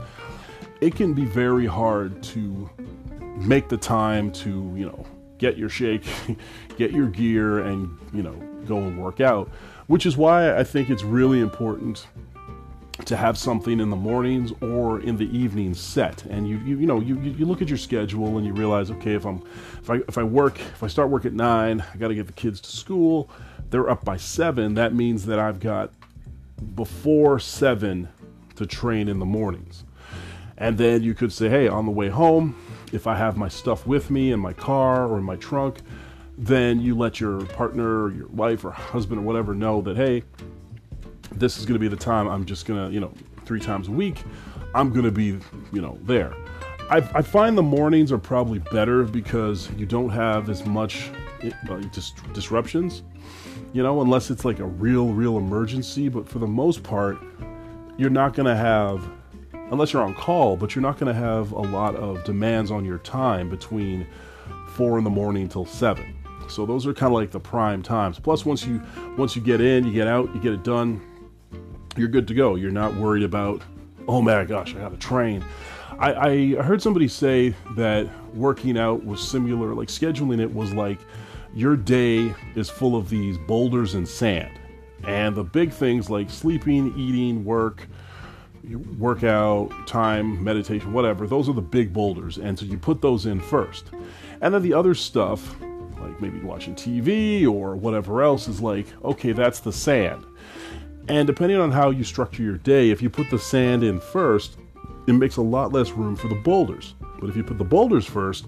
it 0.79 0.95
can 0.95 1.13
be 1.13 1.25
very 1.25 1.65
hard 1.65 2.23
to 2.23 2.69
make 3.43 3.69
the 3.69 3.77
time 3.77 4.31
to, 4.31 4.73
you 4.75 4.85
know, 4.85 5.05
get 5.37 5.57
your 5.57 5.69
shake, 5.69 6.03
get 6.77 6.91
your 6.91 7.07
gear, 7.07 7.59
and, 7.59 7.97
you 8.13 8.23
know, 8.23 8.33
go 8.65 8.77
and 8.77 9.01
work 9.01 9.19
out, 9.19 9.49
which 9.87 10.05
is 10.05 10.17
why 10.17 10.57
I 10.57 10.63
think 10.63 10.89
it's 10.89 11.03
really 11.03 11.39
important 11.39 12.07
to 13.05 13.17
have 13.17 13.37
something 13.37 13.79
in 13.79 13.89
the 13.89 13.95
mornings 13.95 14.51
or 14.61 15.01
in 15.01 15.17
the 15.17 15.25
evenings 15.37 15.79
set. 15.79 16.23
And 16.25 16.47
you 16.47 16.57
you, 16.59 16.77
you 16.79 16.85
know 16.85 16.99
you, 16.99 17.19
you 17.19 17.45
look 17.45 17.61
at 17.61 17.67
your 17.67 17.77
schedule 17.77 18.37
and 18.37 18.45
you 18.45 18.53
realize 18.53 18.91
okay 18.91 19.15
if 19.15 19.25
i'm 19.25 19.43
if 19.81 19.89
i 19.89 19.95
if 20.07 20.17
i 20.17 20.23
work 20.23 20.59
if 20.59 20.83
i 20.83 20.87
start 20.87 21.09
work 21.09 21.25
at 21.25 21.33
nine 21.33 21.83
i 21.93 21.97
got 21.97 22.09
to 22.09 22.15
get 22.15 22.27
the 22.27 22.33
kids 22.33 22.61
to 22.61 22.69
school 22.69 23.29
they're 23.71 23.89
up 23.89 24.05
by 24.05 24.15
seven 24.15 24.75
that 24.75 24.93
means 24.93 25.25
that 25.25 25.39
i've 25.39 25.59
got 25.59 25.91
before 26.75 27.39
seven 27.39 28.07
to 28.55 28.65
train 28.65 29.07
in 29.07 29.19
the 29.19 29.25
mornings 29.25 29.83
and 30.63 30.77
then 30.77 31.03
you 31.03 31.13
could 31.13 31.31
say 31.31 31.49
hey 31.49 31.67
on 31.67 31.85
the 31.85 31.91
way 31.91 32.09
home 32.09 32.55
if 32.91 33.07
i 33.07 33.15
have 33.15 33.37
my 33.37 33.47
stuff 33.47 33.85
with 33.85 34.09
me 34.09 34.31
in 34.31 34.39
my 34.39 34.53
car 34.53 35.07
or 35.07 35.17
in 35.17 35.23
my 35.23 35.35
trunk 35.35 35.79
then 36.37 36.79
you 36.81 36.97
let 36.97 37.19
your 37.19 37.45
partner 37.45 38.05
or 38.05 38.11
your 38.11 38.27
wife 38.29 38.65
or 38.65 38.71
husband 38.71 39.19
or 39.19 39.23
whatever 39.23 39.53
know 39.53 39.81
that 39.81 39.95
hey 39.95 40.23
this 41.35 41.57
is 41.57 41.65
going 41.65 41.73
to 41.73 41.79
be 41.79 41.87
the 41.87 41.95
time 41.95 42.27
I'm 42.27 42.45
just 42.45 42.65
going 42.65 42.87
to, 42.87 42.93
you 42.93 42.99
know, 42.99 43.11
three 43.45 43.59
times 43.59 43.87
a 43.87 43.91
week, 43.91 44.23
I'm 44.75 44.91
going 44.91 45.05
to 45.05 45.11
be, 45.11 45.37
you 45.71 45.81
know, 45.81 45.97
there. 46.03 46.33
I, 46.89 46.97
I, 46.97 47.21
find 47.21 47.57
the 47.57 47.63
mornings 47.63 48.11
are 48.11 48.17
probably 48.17 48.59
better 48.59 49.03
because 49.03 49.69
you 49.77 49.85
don't 49.85 50.09
have 50.09 50.49
as 50.49 50.65
much 50.65 51.09
uh, 51.69 51.75
dis- 51.91 52.13
disruptions, 52.33 53.03
you 53.71 53.81
know, 53.81 54.01
unless 54.01 54.29
it's 54.29 54.45
like 54.45 54.59
a 54.59 54.65
real, 54.65 55.07
real 55.13 55.37
emergency. 55.37 56.09
But 56.09 56.27
for 56.27 56.39
the 56.39 56.47
most 56.47 56.83
part, 56.83 57.17
you're 57.97 58.09
not 58.09 58.33
going 58.33 58.47
to 58.47 58.55
have, 58.55 59.09
unless 59.71 59.93
you're 59.93 60.03
on 60.03 60.13
call, 60.13 60.57
but 60.57 60.75
you're 60.75 60.81
not 60.81 60.97
going 60.97 61.13
to 61.13 61.19
have 61.19 61.51
a 61.51 61.61
lot 61.61 61.95
of 61.95 62.23
demands 62.23 62.71
on 62.71 62.85
your 62.85 62.99
time 62.99 63.49
between 63.49 64.07
four 64.69 64.97
in 64.97 65.03
the 65.03 65.09
morning 65.09 65.47
till 65.47 65.65
seven. 65.65 66.15
So 66.49 66.65
those 66.65 66.85
are 66.85 66.93
kind 66.93 67.13
of 67.13 67.19
like 67.19 67.31
the 67.31 67.39
prime 67.39 67.81
times. 67.81 68.19
Plus, 68.19 68.45
once 68.45 68.65
you 68.65 68.81
once 69.17 69.35
you 69.35 69.41
get 69.41 69.61
in, 69.61 69.85
you 69.85 69.93
get 69.93 70.07
out, 70.07 70.33
you 70.35 70.41
get 70.41 70.53
it 70.53 70.63
done 70.63 71.01
you're 71.97 72.07
good 72.07 72.27
to 72.27 72.33
go. 72.33 72.55
You're 72.55 72.71
not 72.71 72.95
worried 72.95 73.23
about, 73.23 73.61
oh 74.07 74.21
my 74.21 74.43
gosh, 74.45 74.75
I 74.75 74.79
got 74.79 74.91
to 74.91 74.97
train. 74.97 75.43
I, 75.99 76.13
I 76.13 76.63
heard 76.63 76.81
somebody 76.81 77.07
say 77.07 77.53
that 77.75 78.07
working 78.33 78.77
out 78.77 79.05
was 79.05 79.27
similar, 79.27 79.73
like 79.73 79.89
scheduling 79.89 80.39
it 80.39 80.53
was 80.53 80.73
like 80.73 80.99
your 81.53 81.75
day 81.75 82.33
is 82.55 82.69
full 82.69 82.95
of 82.95 83.09
these 83.09 83.37
boulders 83.37 83.93
and 83.93 84.07
sand. 84.07 84.59
And 85.03 85.35
the 85.35 85.43
big 85.43 85.71
things 85.71 86.09
like 86.09 86.29
sleeping, 86.29 86.97
eating, 86.97 87.45
work, 87.45 87.87
workout, 88.97 89.71
time, 89.87 90.43
meditation, 90.43 90.93
whatever, 90.93 91.27
those 91.27 91.49
are 91.49 91.53
the 91.53 91.61
big 91.61 91.93
boulders. 91.93 92.37
And 92.37 92.57
so 92.57 92.65
you 92.65 92.77
put 92.77 93.01
those 93.01 93.25
in 93.25 93.39
first. 93.39 93.89
And 94.41 94.53
then 94.53 94.61
the 94.61 94.73
other 94.73 94.93
stuff, 94.93 95.55
like 95.99 96.21
maybe 96.21 96.39
watching 96.39 96.75
TV 96.75 97.47
or 97.47 97.75
whatever 97.75 98.23
else, 98.23 98.47
is 98.47 98.61
like, 98.61 98.87
okay, 99.03 99.31
that's 99.31 99.59
the 99.59 99.71
sand. 99.71 100.23
And 101.07 101.27
depending 101.27 101.59
on 101.59 101.71
how 101.71 101.89
you 101.89 102.03
structure 102.03 102.43
your 102.43 102.57
day, 102.57 102.89
if 102.89 103.01
you 103.01 103.09
put 103.09 103.29
the 103.29 103.39
sand 103.39 103.83
in 103.83 103.99
first, 103.99 104.57
it 105.07 105.13
makes 105.13 105.35
a 105.35 105.41
lot 105.41 105.73
less 105.73 105.91
room 105.91 106.15
for 106.15 106.29
the 106.29 106.35
boulders. 106.35 106.95
But 107.19 107.29
if 107.29 107.35
you 107.35 107.43
put 107.43 107.57
the 107.57 107.65
boulders 107.65 108.05
first, 108.05 108.47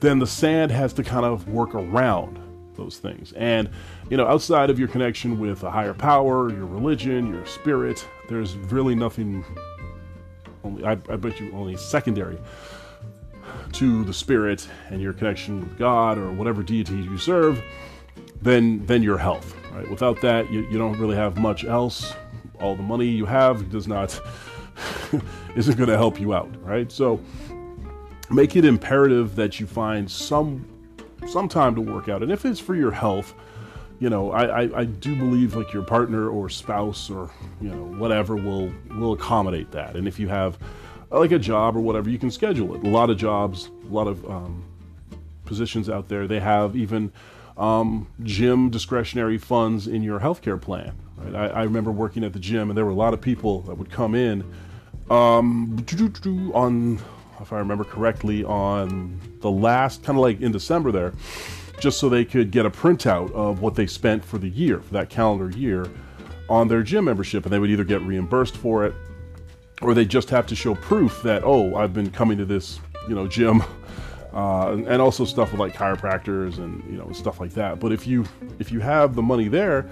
then 0.00 0.18
the 0.18 0.26
sand 0.26 0.70
has 0.70 0.92
to 0.94 1.02
kind 1.02 1.26
of 1.26 1.48
work 1.48 1.74
around 1.74 2.38
those 2.76 2.98
things. 2.98 3.32
And, 3.32 3.70
you 4.10 4.16
know, 4.16 4.26
outside 4.26 4.70
of 4.70 4.78
your 4.78 4.88
connection 4.88 5.38
with 5.38 5.62
a 5.62 5.70
higher 5.70 5.94
power, 5.94 6.50
your 6.50 6.66
religion, 6.66 7.32
your 7.32 7.46
spirit, 7.46 8.06
there's 8.28 8.56
really 8.56 8.94
nothing, 8.94 9.44
only, 10.62 10.84
I, 10.84 10.92
I 10.92 11.16
bet 11.16 11.40
you, 11.40 11.52
only 11.52 11.76
secondary 11.76 12.38
to 13.72 14.04
the 14.04 14.12
spirit 14.12 14.68
and 14.90 15.00
your 15.00 15.12
connection 15.12 15.60
with 15.60 15.78
God 15.78 16.18
or 16.18 16.32
whatever 16.32 16.62
deity 16.62 16.94
you 16.94 17.18
serve 17.18 17.62
then 18.42 18.84
than 18.86 19.02
your 19.02 19.18
health. 19.18 19.54
Right? 19.72 19.90
Without 19.90 20.20
that, 20.20 20.50
you, 20.52 20.60
you 20.70 20.78
don't 20.78 20.98
really 20.98 21.16
have 21.16 21.38
much 21.38 21.64
else. 21.64 22.12
All 22.60 22.76
the 22.76 22.82
money 22.82 23.06
you 23.06 23.26
have 23.26 23.70
does 23.70 23.88
not 23.88 24.20
isn't 25.56 25.76
going 25.76 25.88
to 25.88 25.96
help 25.96 26.20
you 26.20 26.34
out, 26.34 26.48
right? 26.62 26.90
So 26.92 27.20
make 28.30 28.54
it 28.54 28.64
imperative 28.64 29.34
that 29.36 29.58
you 29.58 29.66
find 29.66 30.10
some 30.10 30.68
some 31.26 31.48
time 31.48 31.74
to 31.74 31.80
work 31.80 32.10
out, 32.10 32.22
and 32.22 32.30
if 32.30 32.44
it's 32.44 32.60
for 32.60 32.74
your 32.74 32.90
health, 32.90 33.34
you 34.00 34.10
know, 34.10 34.32
I, 34.32 34.62
I, 34.62 34.80
I, 34.80 34.84
do 34.84 35.14
believe 35.16 35.54
like 35.54 35.72
your 35.72 35.84
partner 35.84 36.28
or 36.28 36.50
spouse 36.50 37.08
or 37.08 37.30
you 37.60 37.68
know 37.68 37.84
whatever 37.98 38.36
will 38.36 38.72
will 38.90 39.12
accommodate 39.12 39.70
that. 39.72 39.96
And 39.96 40.08
if 40.08 40.18
you 40.18 40.28
have 40.28 40.58
like 41.10 41.32
a 41.32 41.38
job 41.38 41.76
or 41.76 41.80
whatever, 41.80 42.10
you 42.10 42.18
can 42.18 42.30
schedule 42.30 42.74
it. 42.74 42.84
A 42.84 42.88
lot 42.88 43.10
of 43.10 43.16
jobs, 43.16 43.70
a 43.88 43.92
lot 43.92 44.08
of 44.08 44.28
um, 44.28 44.64
positions 45.44 45.88
out 45.88 46.08
there, 46.08 46.26
they 46.26 46.40
have 46.40 46.76
even 46.76 47.12
um, 47.56 48.08
gym 48.22 48.70
discretionary 48.70 49.38
funds 49.38 49.86
in 49.86 50.02
your 50.02 50.20
healthcare 50.20 50.60
plan. 50.60 50.92
Right? 51.16 51.34
I, 51.34 51.46
I, 51.60 51.62
remember 51.62 51.92
working 51.92 52.24
at 52.24 52.32
the 52.32 52.40
gym, 52.40 52.70
and 52.70 52.76
there 52.76 52.84
were 52.84 52.90
a 52.90 52.96
lot 52.96 53.14
of 53.14 53.20
people 53.20 53.60
that 53.62 53.76
would 53.76 53.90
come 53.90 54.14
in 54.14 54.42
um, 55.10 55.84
on, 56.54 56.98
if 57.40 57.52
I 57.52 57.58
remember 57.58 57.84
correctly, 57.84 58.44
on 58.44 59.20
the 59.40 59.50
last 59.50 60.02
kind 60.02 60.18
of 60.18 60.22
like 60.22 60.40
in 60.40 60.50
December 60.50 60.90
there, 60.90 61.12
just 61.78 61.98
so 61.98 62.08
they 62.08 62.24
could 62.24 62.50
get 62.50 62.66
a 62.66 62.70
printout 62.70 63.32
of 63.32 63.60
what 63.60 63.74
they 63.74 63.86
spent 63.86 64.24
for 64.24 64.38
the 64.38 64.48
year, 64.48 64.80
for 64.80 64.92
that 64.94 65.10
calendar 65.10 65.50
year, 65.56 65.86
on 66.48 66.68
their 66.68 66.82
gym 66.82 67.04
membership, 67.04 67.44
and 67.44 67.52
they 67.52 67.58
would 67.58 67.70
either 67.70 67.84
get 67.84 68.02
reimbursed 68.02 68.56
for 68.56 68.84
it, 68.84 68.94
or 69.82 69.94
they 69.94 70.04
just 70.04 70.30
have 70.30 70.46
to 70.46 70.54
show 70.54 70.74
proof 70.74 71.22
that 71.22 71.42
oh, 71.44 71.74
I've 71.74 71.92
been 71.92 72.10
coming 72.10 72.38
to 72.38 72.44
this, 72.44 72.80
you 73.08 73.14
know, 73.14 73.26
gym 73.26 73.62
uh, 74.34 74.72
and 74.72 75.00
also 75.00 75.24
stuff 75.24 75.52
with 75.52 75.60
like 75.60 75.74
chiropractors 75.74 76.58
and 76.58 76.82
you 76.90 76.98
know 76.98 77.10
stuff 77.12 77.40
like 77.40 77.52
that. 77.52 77.80
But 77.80 77.92
if 77.92 78.06
you 78.06 78.24
if 78.58 78.70
you 78.70 78.80
have 78.80 79.14
the 79.14 79.22
money 79.22 79.48
there, 79.48 79.88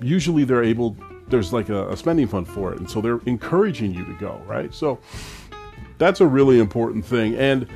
usually 0.00 0.44
they're 0.44 0.64
able. 0.64 0.96
There's 1.28 1.52
like 1.54 1.70
a, 1.70 1.88
a 1.90 1.96
spending 1.96 2.26
fund 2.26 2.46
for 2.46 2.72
it, 2.72 2.78
and 2.78 2.90
so 2.90 3.00
they're 3.00 3.20
encouraging 3.26 3.94
you 3.94 4.04
to 4.04 4.12
go 4.14 4.42
right. 4.46 4.74
So 4.74 4.98
that's 5.98 6.20
a 6.20 6.26
really 6.26 6.58
important 6.58 7.04
thing. 7.04 7.34
And 7.36 7.66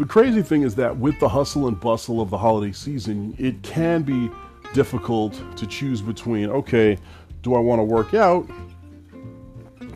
the 0.00 0.06
crazy 0.06 0.40
thing 0.40 0.62
is 0.62 0.74
that 0.76 0.96
with 0.96 1.20
the 1.20 1.28
hustle 1.28 1.68
and 1.68 1.78
bustle 1.78 2.22
of 2.22 2.30
the 2.30 2.38
holiday 2.38 2.72
season, 2.72 3.36
it 3.38 3.62
can 3.62 4.02
be 4.02 4.30
difficult 4.72 5.38
to 5.58 5.66
choose 5.66 6.00
between 6.00 6.48
okay, 6.48 6.96
do 7.42 7.54
I 7.54 7.58
want 7.58 7.80
to 7.80 7.84
work 7.84 8.14
out, 8.14 8.48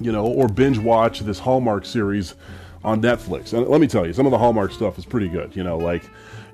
you 0.01 0.13
know, 0.13 0.27
or 0.27 0.47
binge 0.47 0.77
watch 0.77 1.21
this 1.21 1.39
Hallmark 1.39 1.87
series 1.87 2.35
on 2.85 3.01
Netflix. 3.01 3.55
And 3.55 3.67
let 3.67 3.81
me 3.81 3.87
tell 3.87 4.07
you, 4.07 4.13
some 4.13 4.27
of 4.27 4.33
the 4.33 4.37
Hallmark 4.37 4.73
stuff 4.73 4.99
is 4.99 5.07
pretty 5.07 5.29
good. 5.29 5.57
You 5.57 5.65
know, 5.65 5.79
like, 5.79 6.03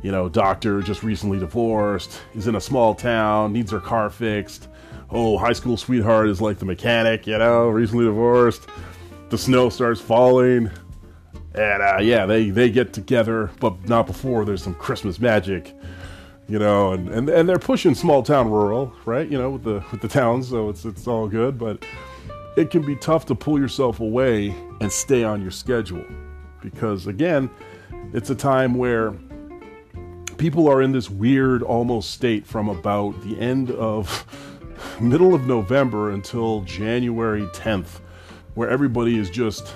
you 0.00 0.12
know, 0.12 0.28
doctor 0.28 0.80
just 0.80 1.02
recently 1.02 1.40
divorced, 1.40 2.20
is 2.36 2.46
in 2.46 2.54
a 2.54 2.60
small 2.60 2.94
town, 2.94 3.52
needs 3.52 3.72
her 3.72 3.80
car 3.80 4.10
fixed. 4.10 4.68
Oh, 5.10 5.36
high 5.36 5.54
school 5.54 5.76
sweetheart 5.76 6.28
is 6.28 6.40
like 6.40 6.60
the 6.60 6.66
mechanic, 6.66 7.26
you 7.26 7.36
know, 7.36 7.68
recently 7.68 8.04
divorced. 8.04 8.68
The 9.30 9.38
snow 9.38 9.70
starts 9.70 10.00
falling. 10.00 10.70
And 11.54 11.82
uh, 11.82 11.98
yeah, 12.00 12.26
they, 12.26 12.50
they 12.50 12.70
get 12.70 12.92
together, 12.92 13.50
but 13.60 13.88
not 13.88 14.06
before 14.06 14.44
there's 14.44 14.62
some 14.62 14.74
Christmas 14.74 15.18
magic, 15.18 15.74
you 16.48 16.58
know, 16.58 16.92
and, 16.92 17.08
and, 17.08 17.28
and 17.28 17.48
they're 17.48 17.58
pushing 17.58 17.94
small 17.94 18.22
town 18.22 18.50
rural, 18.50 18.92
right? 19.04 19.28
You 19.28 19.38
know, 19.38 19.50
with 19.50 19.64
the 19.64 19.84
with 19.90 20.00
the 20.00 20.08
towns, 20.08 20.48
so 20.48 20.68
it's 20.68 20.84
it's 20.84 21.06
all 21.06 21.28
good, 21.28 21.58
but 21.58 21.84
it 22.56 22.70
can 22.70 22.82
be 22.82 22.96
tough 22.96 23.26
to 23.26 23.34
pull 23.34 23.58
yourself 23.58 24.00
away 24.00 24.54
and 24.80 24.90
stay 24.92 25.24
on 25.24 25.42
your 25.42 25.50
schedule 25.50 26.04
because 26.60 27.06
again, 27.06 27.50
it's 28.12 28.30
a 28.30 28.34
time 28.34 28.74
where 28.74 29.12
people 30.36 30.68
are 30.68 30.82
in 30.82 30.92
this 30.92 31.10
weird 31.10 31.62
almost 31.62 32.12
state 32.12 32.46
from 32.46 32.68
about 32.68 33.20
the 33.22 33.38
end 33.38 33.70
of 33.72 34.24
middle 35.00 35.34
of 35.34 35.46
November 35.46 36.10
until 36.10 36.62
January 36.62 37.42
10th 37.48 38.00
where 38.54 38.68
everybody 38.68 39.18
is 39.18 39.30
just 39.30 39.74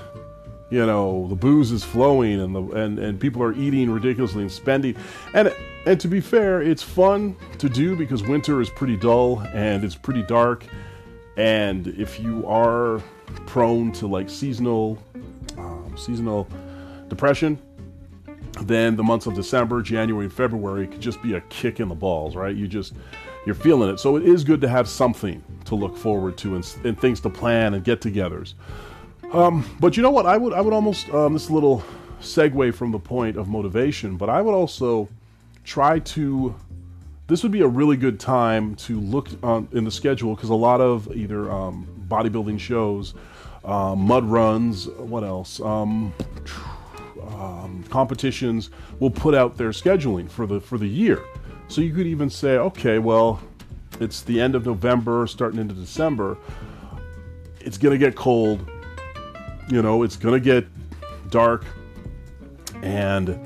you 0.74 0.86
know 0.86 1.26
the 1.28 1.34
booze 1.34 1.70
is 1.70 1.84
flowing 1.84 2.40
and 2.40 2.54
the 2.54 2.62
and, 2.72 2.98
and 2.98 3.20
people 3.20 3.42
are 3.42 3.54
eating 3.54 3.90
ridiculously 3.90 4.42
and 4.42 4.52
spending 4.52 4.96
and 5.34 5.54
and 5.86 6.00
to 6.00 6.08
be 6.08 6.20
fair 6.20 6.62
it's 6.62 6.82
fun 6.82 7.36
to 7.58 7.68
do 7.68 7.96
because 7.96 8.22
winter 8.22 8.60
is 8.60 8.70
pretty 8.70 8.96
dull 8.96 9.40
and 9.54 9.84
it's 9.84 9.94
pretty 9.94 10.22
dark 10.22 10.64
and 11.36 11.88
if 11.88 12.20
you 12.20 12.46
are 12.46 13.02
prone 13.46 13.92
to 13.92 14.06
like 14.06 14.28
seasonal 14.30 14.98
um, 15.58 15.94
seasonal 15.96 16.48
depression, 17.08 17.58
then 18.62 18.96
the 18.96 19.02
months 19.02 19.26
of 19.26 19.34
December, 19.34 19.82
January, 19.82 20.26
and 20.26 20.32
February 20.32 20.86
could 20.86 21.00
just 21.00 21.20
be 21.22 21.34
a 21.34 21.40
kick 21.42 21.80
in 21.80 21.88
the 21.88 21.94
balls, 21.94 22.36
right? 22.36 22.54
You 22.54 22.68
just 22.68 22.94
you're 23.46 23.54
feeling 23.54 23.90
it. 23.90 23.98
So 23.98 24.16
it 24.16 24.24
is 24.24 24.42
good 24.44 24.60
to 24.62 24.68
have 24.68 24.88
something 24.88 25.42
to 25.66 25.74
look 25.74 25.96
forward 25.96 26.38
to 26.38 26.54
and, 26.54 26.76
and 26.84 26.98
things 26.98 27.20
to 27.20 27.30
plan 27.30 27.74
and 27.74 27.84
get-togethers. 27.84 28.54
Um, 29.34 29.68
but 29.80 29.96
you 29.96 30.02
know 30.02 30.10
what? 30.10 30.26
I 30.26 30.36
would 30.36 30.52
I 30.52 30.60
would 30.60 30.72
almost 30.72 31.10
um, 31.10 31.32
this 31.32 31.50
little 31.50 31.82
segue 32.20 32.72
from 32.74 32.92
the 32.92 33.00
point 33.00 33.36
of 33.36 33.48
motivation, 33.48 34.16
but 34.16 34.28
I 34.28 34.40
would 34.40 34.54
also 34.54 35.08
try 35.64 35.98
to. 35.98 36.54
This 37.26 37.42
would 37.42 37.52
be 37.52 37.62
a 37.62 37.66
really 37.66 37.96
good 37.96 38.20
time 38.20 38.74
to 38.76 39.00
look 39.00 39.28
on, 39.42 39.66
in 39.72 39.84
the 39.84 39.90
schedule 39.90 40.34
because 40.34 40.50
a 40.50 40.54
lot 40.54 40.80
of 40.80 41.10
either 41.16 41.50
um, 41.50 41.88
bodybuilding 42.06 42.60
shows, 42.60 43.14
uh, 43.64 43.94
mud 43.96 44.24
runs, 44.24 44.88
what 44.88 45.24
else? 45.24 45.58
Um, 45.60 46.12
um, 47.22 47.82
competitions 47.88 48.70
will 49.00 49.10
put 49.10 49.34
out 49.34 49.56
their 49.56 49.70
scheduling 49.70 50.30
for 50.30 50.46
the 50.46 50.60
for 50.60 50.78
the 50.78 50.88
year. 50.88 51.24
So 51.66 51.80
you 51.80 51.92
could 51.92 52.06
even 52.06 52.30
say, 52.30 52.58
okay, 52.58 52.98
well, 52.98 53.40
it's 53.98 54.22
the 54.22 54.40
end 54.40 54.54
of 54.54 54.64
November, 54.64 55.26
starting 55.26 55.58
into 55.58 55.74
December, 55.74 56.36
it's 57.60 57.78
to 57.78 57.98
get 57.98 58.14
cold. 58.14 58.70
You 59.68 59.82
know, 59.82 60.02
it's 60.02 60.16
going 60.16 60.34
to 60.34 60.44
get 60.44 60.66
dark. 61.30 61.64
And 62.82 63.38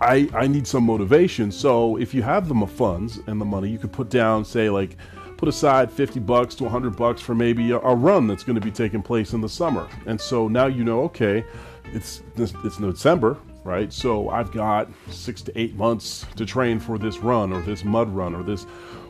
I, 0.00 0.28
I 0.34 0.46
need 0.46 0.66
some 0.66 0.84
motivation. 0.84 1.50
So 1.52 1.96
if 1.96 2.12
you 2.12 2.22
have 2.22 2.48
the 2.48 2.66
funds 2.66 3.20
and 3.26 3.40
the 3.40 3.44
money, 3.44 3.70
you 3.70 3.78
could 3.78 3.92
put 3.92 4.10
down, 4.10 4.44
say, 4.44 4.68
like, 4.68 4.96
put 5.36 5.48
aside 5.48 5.90
50 5.90 6.20
bucks 6.20 6.54
to 6.54 6.62
100 6.62 6.96
bucks 6.96 7.20
for 7.20 7.34
maybe 7.34 7.72
a, 7.72 7.78
a 7.78 7.94
run 7.94 8.26
that's 8.26 8.44
going 8.44 8.54
to 8.54 8.60
be 8.60 8.70
taking 8.70 9.02
place 9.02 9.32
in 9.32 9.40
the 9.40 9.48
summer. 9.48 9.88
And 10.06 10.20
so 10.20 10.48
now 10.48 10.66
you 10.66 10.84
know, 10.84 11.02
okay, 11.02 11.44
it's 11.92 12.22
it's 12.36 12.76
December, 12.78 13.36
right? 13.64 13.92
So 13.92 14.28
I've 14.28 14.52
got 14.52 14.88
six 15.10 15.42
to 15.42 15.58
eight 15.58 15.74
months 15.74 16.26
to 16.36 16.46
train 16.46 16.78
for 16.78 16.98
this 16.98 17.18
run 17.18 17.52
or 17.52 17.60
this 17.60 17.84
mud 17.84 18.08
run 18.10 18.34
or 18.34 18.42
this 18.42 18.66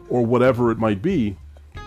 or 0.08 0.24
whatever 0.24 0.70
it 0.70 0.78
might 0.78 1.02
be. 1.02 1.36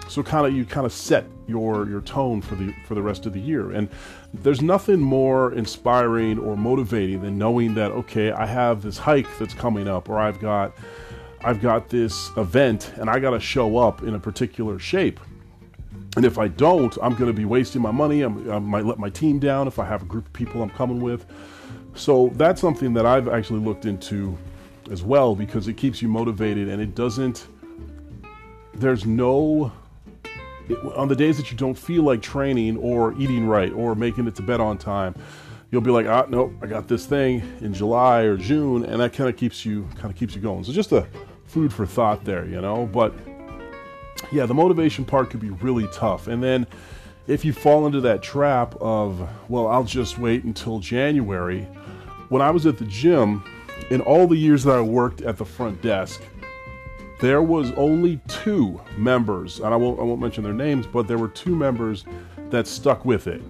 So 0.08 0.22
kind 0.24 0.46
of 0.46 0.54
you 0.54 0.66
kind 0.66 0.86
of 0.86 0.94
set 0.94 1.26
your 1.48 1.88
your 1.90 2.02
tone 2.02 2.42
for 2.42 2.56
the 2.56 2.74
for 2.88 2.96
the 2.96 3.02
rest 3.02 3.26
of 3.26 3.34
the 3.34 3.40
year. 3.40 3.72
And 3.72 3.90
there's 4.34 4.62
nothing 4.62 5.00
more 5.00 5.54
inspiring 5.54 6.40
or 6.40 6.56
motivating 6.56 7.22
than 7.22 7.38
knowing 7.38 7.74
that 7.76 7.92
okay, 7.92 8.32
I 8.32 8.46
have 8.46 8.82
this 8.82 8.98
hike 8.98 9.28
that's 9.40 9.54
coming 9.54 9.88
up 9.88 10.10
or 10.10 10.20
I've 10.20 10.40
got 10.40 10.74
I've 11.42 11.62
got 11.62 11.90
this 11.90 12.32
event 12.38 12.94
and 12.98 13.10
I 13.10 13.20
got 13.20 13.32
to 13.32 13.40
show 13.40 13.78
up 13.78 14.04
in 14.04 14.16
a 14.16 14.20
particular 14.20 14.80
shape. 14.80 15.20
And 16.16 16.24
if 16.24 16.38
I 16.38 16.48
don't, 16.48 16.98
I'm 17.02 17.14
going 17.14 17.30
to 17.30 17.38
be 17.38 17.46
wasting 17.46 17.82
my 17.82 17.92
money. 17.92 18.22
I'm, 18.22 18.50
i 18.50 18.58
might 18.58 18.86
let 18.86 18.98
my 18.98 19.10
team 19.10 19.38
down 19.38 19.68
if 19.68 19.80
I 19.80 19.86
have 19.86 20.02
a 20.02 20.06
group 20.06 20.28
of 20.28 20.34
people 20.34 20.64
I'm 20.64 20.70
coming 20.70 21.02
with. 21.02 21.26
So 21.94 22.32
that's 22.36 22.62
something 22.62 22.94
that 22.94 23.06
I've 23.06 23.28
actually 23.28 23.60
looked 23.60 23.86
into 23.86 24.38
as 24.92 25.04
well 25.04 25.36
because 25.36 25.68
it 25.68 25.74
keeps 25.74 26.02
you 26.02 26.08
motivated 26.08 26.70
and 26.70 26.82
it 26.82 26.96
doesn't, 26.96 27.48
there's 28.74 29.06
no, 29.06 29.72
it, 30.70 30.78
on 30.96 31.08
the 31.08 31.16
days 31.16 31.38
that 31.38 31.52
you 31.52 31.58
don't 31.58 31.78
feel 31.78 32.04
like 32.04 32.22
training 32.22 32.78
or 32.78 33.14
eating 33.20 33.48
right 33.48 33.72
or 33.74 33.96
making 33.96 34.28
it 34.28 34.36
to 34.36 34.42
bed 34.42 34.60
on 34.60 34.78
time, 34.78 35.16
you'll 35.72 35.82
be 35.82 35.92
like, 35.92 36.06
ah, 36.08 36.26
nope, 36.30 36.54
I 36.62 36.68
got 36.68 36.88
this 36.88 37.06
thing 37.06 37.42
in 37.62 37.74
July 37.74 38.22
or 38.22 38.38
June, 38.38 38.86
and 38.86 39.02
that 39.02 39.14
kind 39.14 39.30
of 39.30 39.38
keeps 39.38 39.66
you 39.66 39.88
kind 39.96 40.12
of 40.12 40.16
keeps 40.16 40.36
you 40.36 40.42
going. 40.42 40.64
So 40.64 40.72
just 40.72 40.92
a 40.92 41.08
food 41.46 41.74
for 41.74 41.86
thought 41.86 42.24
there, 42.26 42.46
you 42.46 42.62
know. 42.62 42.86
But 42.86 43.14
yeah, 44.32 44.46
the 44.46 44.54
motivation 44.54 45.06
part 45.06 45.30
could 45.30 45.42
be 45.42 45.50
really 45.50 45.88
tough, 45.92 46.28
and 46.28 46.44
then 46.44 46.68
if 47.28 47.44
you 47.44 47.54
fall 47.54 47.88
into 47.88 48.02
that 48.02 48.22
trap 48.22 48.76
of, 48.80 49.28
well, 49.50 49.68
I'll 49.68 49.84
just 49.84 50.20
wait 50.20 50.44
until 50.44 50.78
January 50.80 51.68
when 52.30 52.42
I 52.42 52.52
was 52.52 52.66
at 52.66 52.78
the 52.78 52.86
gym, 52.86 53.44
in 53.90 54.02
all 54.02 54.28
the 54.28 54.36
years 54.36 54.64
that 54.64 54.76
I 54.76 54.82
worked 54.82 55.22
at 55.22 55.38
the 55.38 55.46
front 55.46 55.82
desk, 55.82 56.22
there 57.20 57.42
was 57.42 57.72
only 57.74 58.20
two 58.28 58.80
members, 58.98 59.60
and 59.60 59.74
I 59.74 59.78
won't, 59.78 60.00
I 60.00 60.04
won't 60.04 60.20
mention 60.20 60.44
their 60.44 60.54
names, 60.54 60.86
but 60.86 61.08
there 61.08 61.18
were 61.18 61.30
two 61.30 61.56
members 61.56 62.06
that 62.50 62.68
stuck 62.68 63.06
with 63.06 63.28
it 63.28 63.42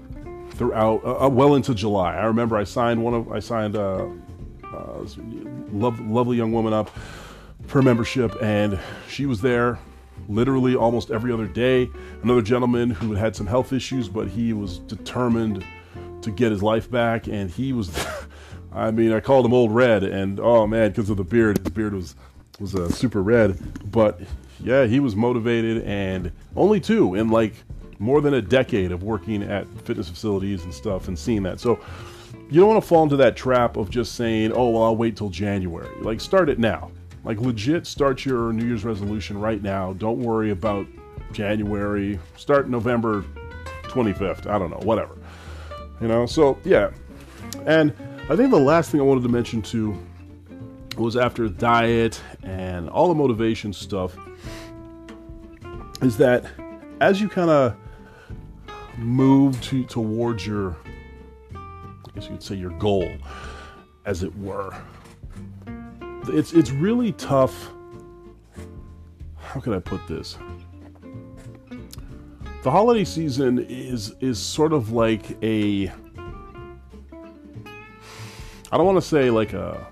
throughout, 0.52 1.04
uh, 1.04 1.26
uh 1.26 1.30
well 1.30 1.56
into 1.56 1.74
July. 1.74 2.16
I 2.16 2.26
remember 2.26 2.58
I 2.58 2.64
signed 2.64 3.04
one 3.04 3.14
of, 3.14 3.32
I 3.32 3.40
signed 3.40 3.76
a, 3.76 4.12
a 4.72 5.06
love, 5.72 6.00
lovely 6.00 6.38
young 6.38 6.52
woman 6.52 6.74
up 6.74 6.92
for 7.68 7.82
membership, 7.82 8.36
and 8.42 8.80
she 9.10 9.26
was 9.26 9.42
there 9.42 9.80
literally 10.28 10.76
almost 10.76 11.12
every 11.12 11.32
other 11.32 11.48
day. 11.48 11.90
Another 12.24 12.42
gentleman 12.42 12.90
who 12.92 13.14
had 13.14 13.36
some 13.36 13.48
health 13.48 13.74
issues, 13.74 14.08
but 14.08 14.28
he 14.28 14.54
was 14.54 14.80
determined 14.80 15.66
to 16.22 16.32
get 16.32 16.52
his 16.52 16.64
life 16.64 16.90
back, 16.90 17.28
and 17.28 17.50
he 17.50 17.74
was 17.74 18.08
I 18.76 18.92
mean, 18.92 19.14
I 19.14 19.22
called 19.22 19.46
him 19.46 19.54
Old 19.54 19.74
Red, 19.74 20.04
and 20.04 20.40
oh 20.40 20.68
man, 20.68 20.92
because 20.92 21.10
of 21.10 21.18
the 21.18 21.24
beard, 21.24 21.58
his 21.60 21.70
beard 21.70 21.94
was 21.94 22.16
was 22.60 22.76
uh, 22.76 22.90
super 22.90 23.22
red. 23.22 23.60
But 23.92 24.22
yeah, 24.60 24.86
he 24.86 25.00
was 25.00 25.16
motivated, 25.16 25.84
and 25.84 26.32
only 26.56 26.80
two 26.80 27.16
in 27.16 27.30
like 27.30 27.54
more 28.00 28.22
than 28.22 28.34
a 28.34 28.42
decade 28.42 28.92
of 28.92 29.04
working 29.04 29.44
at 29.44 29.68
fitness 29.82 30.10
facilities 30.10 30.64
and 30.64 30.74
stuff, 30.74 31.08
and 31.08 31.18
seeing 31.18 31.44
that. 31.44 31.60
So 31.60 31.80
you 32.50 32.60
don't 32.60 32.70
want 32.70 32.82
to 32.82 32.88
fall 32.88 33.04
into 33.04 33.18
that 33.18 33.36
trap 33.36 33.78
of 33.78 33.90
just 33.90 34.16
saying, 34.16 34.52
"Oh, 34.54 34.70
well, 34.70 34.84
I'll 34.84 34.96
wait 34.96 35.18
till 35.18 35.30
January." 35.30 35.90
Like, 36.02 36.22
start 36.22 36.50
it 36.50 36.60
now. 36.60 36.92
Like, 37.24 37.42
legit, 37.42 37.88
start 37.88 38.24
your 38.24 38.54
New 38.54 38.66
Year's 38.66 38.86
resolution 38.86 39.40
right 39.40 39.62
now. 39.62 39.94
Don't 39.94 40.20
worry 40.20 40.52
about 40.52 40.86
January. 41.32 42.20
Start 42.38 42.70
November 42.70 43.26
25th. 43.84 44.46
I 44.46 44.60
don't 44.60 44.70
know, 44.70 44.80
whatever. 44.84 45.18
You 46.02 46.08
know. 46.08 46.26
So 46.26 46.58
yeah, 46.64 46.92
and 47.66 47.94
I 48.30 48.36
think 48.36 48.52
the 48.52 48.60
last 48.60 48.92
thing 48.92 49.00
I 49.00 49.04
wanted 49.04 49.24
to 49.24 49.30
mention 49.30 49.62
too 49.62 49.98
was 50.98 51.16
after 51.16 51.48
diet 51.48 52.22
and 52.44 52.90
all 52.90 53.08
the 53.08 53.16
motivation 53.16 53.74
stuff 53.74 54.16
is 56.02 56.18
that 56.18 56.46
as 57.02 57.20
you 57.20 57.28
kind 57.28 57.50
of 57.50 57.76
move 58.98 59.60
to 59.62 59.84
towards 59.86 60.46
your 60.48 60.76
I 61.54 62.12
guess 62.14 62.26
you 62.26 62.32
could 62.32 62.44
say 62.44 62.56
your 62.56 62.78
goal 62.80 63.10
as 64.06 64.24
it 64.24 64.36
were 64.38 64.74
it's 66.28 66.54
it's 66.54 66.72
really 66.72 67.12
tough 67.14 67.72
how 69.56 69.62
can 69.62 69.72
I 69.72 69.80
put 69.80 70.06
this? 70.06 70.38
The 72.64 72.70
holiday 72.70 73.06
season 73.06 73.66
is 73.70 74.14
is 74.20 74.38
sort 74.38 74.74
of 74.74 74.92
like 74.92 75.42
a 75.42 75.88
I 78.70 78.78
don't 78.78 78.86
want 78.86 78.98
to 78.98 79.08
say 79.08 79.30
like 79.30 79.54
a 79.54 79.88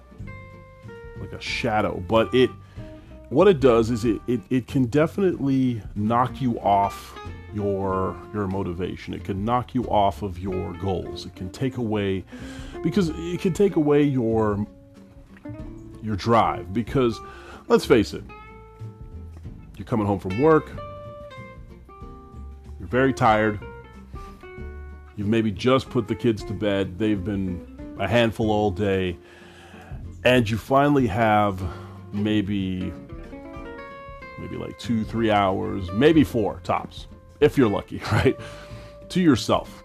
like 1.23 1.33
a 1.33 1.41
shadow, 1.41 2.03
but 2.07 2.33
it 2.33 2.49
what 3.29 3.47
it 3.47 3.59
does 3.59 3.89
is 3.89 4.05
it, 4.05 4.21
it, 4.27 4.41
it 4.51 4.67
can 4.67 4.85
definitely 4.85 5.81
knock 5.95 6.39
you 6.39 6.59
off 6.59 7.17
your 7.53 8.15
your 8.33 8.47
motivation. 8.47 9.13
It 9.13 9.23
can 9.23 9.43
knock 9.43 9.73
you 9.73 9.83
off 9.85 10.21
of 10.21 10.39
your 10.39 10.73
goals. 10.73 11.25
It 11.25 11.35
can 11.35 11.49
take 11.49 11.77
away 11.77 12.23
because 12.83 13.09
it 13.09 13.41
can 13.41 13.53
take 13.53 13.75
away 13.75 14.03
your 14.03 14.65
your 16.01 16.15
drive 16.15 16.73
because 16.73 17.19
let's 17.67 17.85
face 17.85 18.13
it, 18.13 18.23
you're 19.77 19.85
coming 19.85 20.05
home 20.05 20.19
from 20.19 20.41
work, 20.41 20.71
you're 22.79 22.87
very 22.87 23.13
tired, 23.13 23.59
you've 25.15 25.27
maybe 25.27 25.51
just 25.51 25.89
put 25.89 26.07
the 26.07 26.15
kids 26.15 26.43
to 26.43 26.53
bed, 26.53 26.99
they've 26.99 27.23
been 27.23 27.95
a 27.99 28.07
handful 28.07 28.51
all 28.51 28.69
day, 28.71 29.17
and 30.25 30.49
you 30.49 30.57
finally 30.57 31.07
have 31.07 31.61
maybe 32.13 32.93
maybe 34.39 34.57
like 34.57 34.77
two, 34.77 35.03
three 35.03 35.31
hours, 35.31 35.89
maybe 35.91 36.23
four 36.23 36.59
tops, 36.63 37.07
if 37.39 37.57
you're 37.57 37.69
lucky, 37.69 38.01
right? 38.11 38.37
To 39.09 39.21
yourself. 39.21 39.83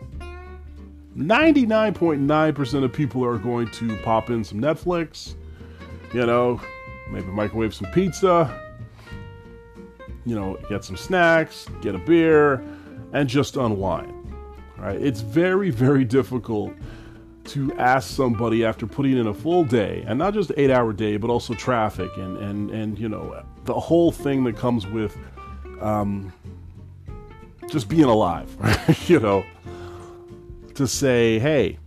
99.9% 1.16 2.85
of 2.85 2.92
people 2.92 3.24
are 3.24 3.38
going 3.38 3.68
to 3.72 3.96
pop 3.98 4.31
in 4.31 4.44
some 4.44 4.61
Netflix, 4.61 5.35
you 6.12 6.24
know, 6.24 6.61
maybe 7.11 7.27
microwave 7.27 7.74
some 7.74 7.90
pizza, 7.90 8.62
you 10.24 10.35
know, 10.35 10.57
get 10.68 10.85
some 10.85 10.96
snacks, 10.96 11.66
get 11.81 11.94
a 11.94 11.98
beer, 11.98 12.64
and 13.12 13.29
just 13.29 13.57
unwind. 13.57 14.14
Right? 14.77 15.01
It's 15.01 15.20
very, 15.20 15.70
very 15.70 16.05
difficult 16.05 16.72
to 17.49 17.73
ask 17.75 18.11
somebody 18.11 18.65
after 18.65 18.87
putting 18.87 19.17
in 19.17 19.27
a 19.27 19.35
full 19.35 19.65
day 19.65 20.05
and 20.07 20.19
not 20.19 20.35
just 20.35 20.53
eight 20.57 20.71
hour 20.71 20.93
day 20.93 21.17
but 21.17 21.31
also 21.31 21.55
traffic 21.55 22.11
and 22.17 22.37
and 22.39 22.71
and 22.71 22.99
you 22.99 23.09
know 23.09 23.43
the 23.65 23.75
whole 23.75 24.13
thing 24.13 24.45
that 24.45 24.57
comes 24.57 24.87
with 24.87 25.17
um, 25.81 26.33
just 27.69 27.89
being 27.89 28.05
alive 28.05 28.55
you 29.09 29.19
know 29.21 29.45
to 30.75 30.87
say 30.87 31.39
hey 31.39 31.79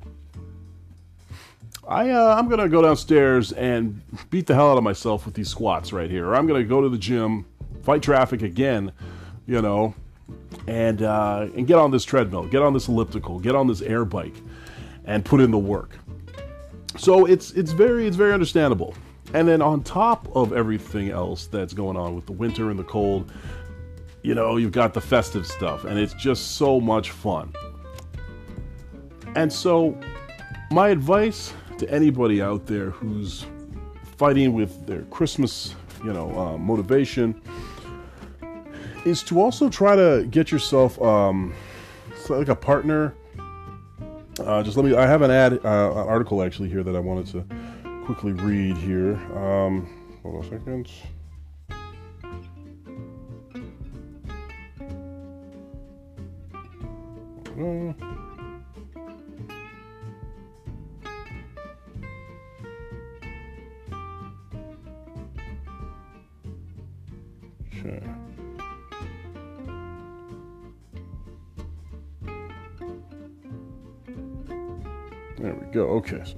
I, 1.88 2.10
uh, 2.12 2.36
I'm 2.38 2.48
gonna 2.48 2.70
go 2.70 2.82
downstairs 2.82 3.52
and 3.52 4.02
beat 4.30 4.48
the 4.48 4.56
hell 4.56 4.72
out 4.72 4.78
of 4.78 4.84
myself 4.84 5.26
with 5.26 5.36
these 5.36 5.50
squats 5.50 5.92
right 5.92 6.10
here. 6.10 6.26
Or 6.28 6.36
I'm 6.36 6.48
gonna 6.48 6.64
go 6.64 6.80
to 6.80 6.88
the 6.88 6.98
gym, 6.98 7.46
fight 7.84 8.02
traffic 8.02 8.44
again, 8.44 8.94
you 9.46 9.62
know, 9.62 9.94
and 10.68 11.02
uh, 11.02 11.48
and 11.54 11.68
get 11.68 11.78
on 11.78 11.92
this 11.92 12.06
treadmill, 12.06 12.48
get 12.48 12.62
on 12.62 12.74
this 12.74 12.88
elliptical, 12.88 13.40
get 13.40 13.56
on 13.56 13.68
this 13.68 13.82
air 13.82 14.06
bike, 14.06 14.36
and 15.06 15.24
put 15.26 15.42
in 15.42 15.52
the 15.52 15.58
work. 15.58 15.98
So 16.98 17.26
it's 17.26 17.52
it's 17.52 17.72
very 17.72 18.08
it's 18.08 18.18
very 18.18 18.34
understandable. 18.34 18.96
And 19.34 19.48
then 19.48 19.62
on 19.62 19.82
top 19.84 20.28
of 20.36 20.52
everything 20.52 21.10
else 21.10 21.48
that's 21.48 21.74
going 21.74 21.96
on 21.96 22.16
with 22.16 22.26
the 22.26 22.34
winter 22.34 22.70
and 22.70 22.78
the 22.78 22.84
cold, 22.84 23.32
you 24.24 24.36
know, 24.36 24.58
you've 24.58 24.74
got 24.74 24.94
the 24.94 25.02
festive 25.02 25.48
stuff 25.48 25.86
and 25.86 25.98
it's 25.98 26.14
just 26.14 26.58
so 26.58 26.82
much 26.82 27.12
fun. 27.12 27.54
And 29.36 29.52
so 29.52 29.98
my 30.70 30.90
advice 30.90 31.54
to 31.78 31.90
anybody 31.90 32.42
out 32.42 32.66
there 32.66 32.90
who's 32.92 33.46
fighting 34.18 34.54
with 34.54 34.86
their 34.86 35.04
Christmas, 35.04 35.76
you 36.04 36.12
know, 36.12 36.38
uh, 36.38 36.58
motivation 36.58 37.42
is 39.06 39.24
to 39.24 39.42
also 39.42 39.70
try 39.70 39.96
to 39.96 40.28
get 40.30 40.52
yourself 40.52 41.02
um, 41.02 41.54
like 42.30 42.50
a 42.50 42.56
partner 42.56 43.16
uh, 44.46 44.64
just 44.64 44.78
let 44.78 44.86
me. 44.86 44.96
I 44.96 45.06
have 45.06 45.22
an 45.22 45.32
ad, 45.32 45.54
uh, 45.54 45.92
an 45.92 46.08
article 46.08 46.44
actually 46.44 46.70
here 46.70 46.84
that 46.84 46.96
I 46.96 47.00
wanted 47.00 47.28
to 47.28 47.46
quickly 48.06 48.32
read 48.32 48.78
here. 48.78 49.14
Um, 49.38 50.20
hold 50.24 50.36
on 50.36 50.44
a 50.44 50.50
second. 50.50 50.92
Mm. 57.56 58.11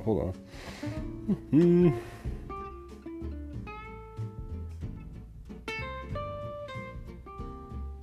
Hold 0.03 0.21
on. 0.21 0.33
hmm 1.51 1.91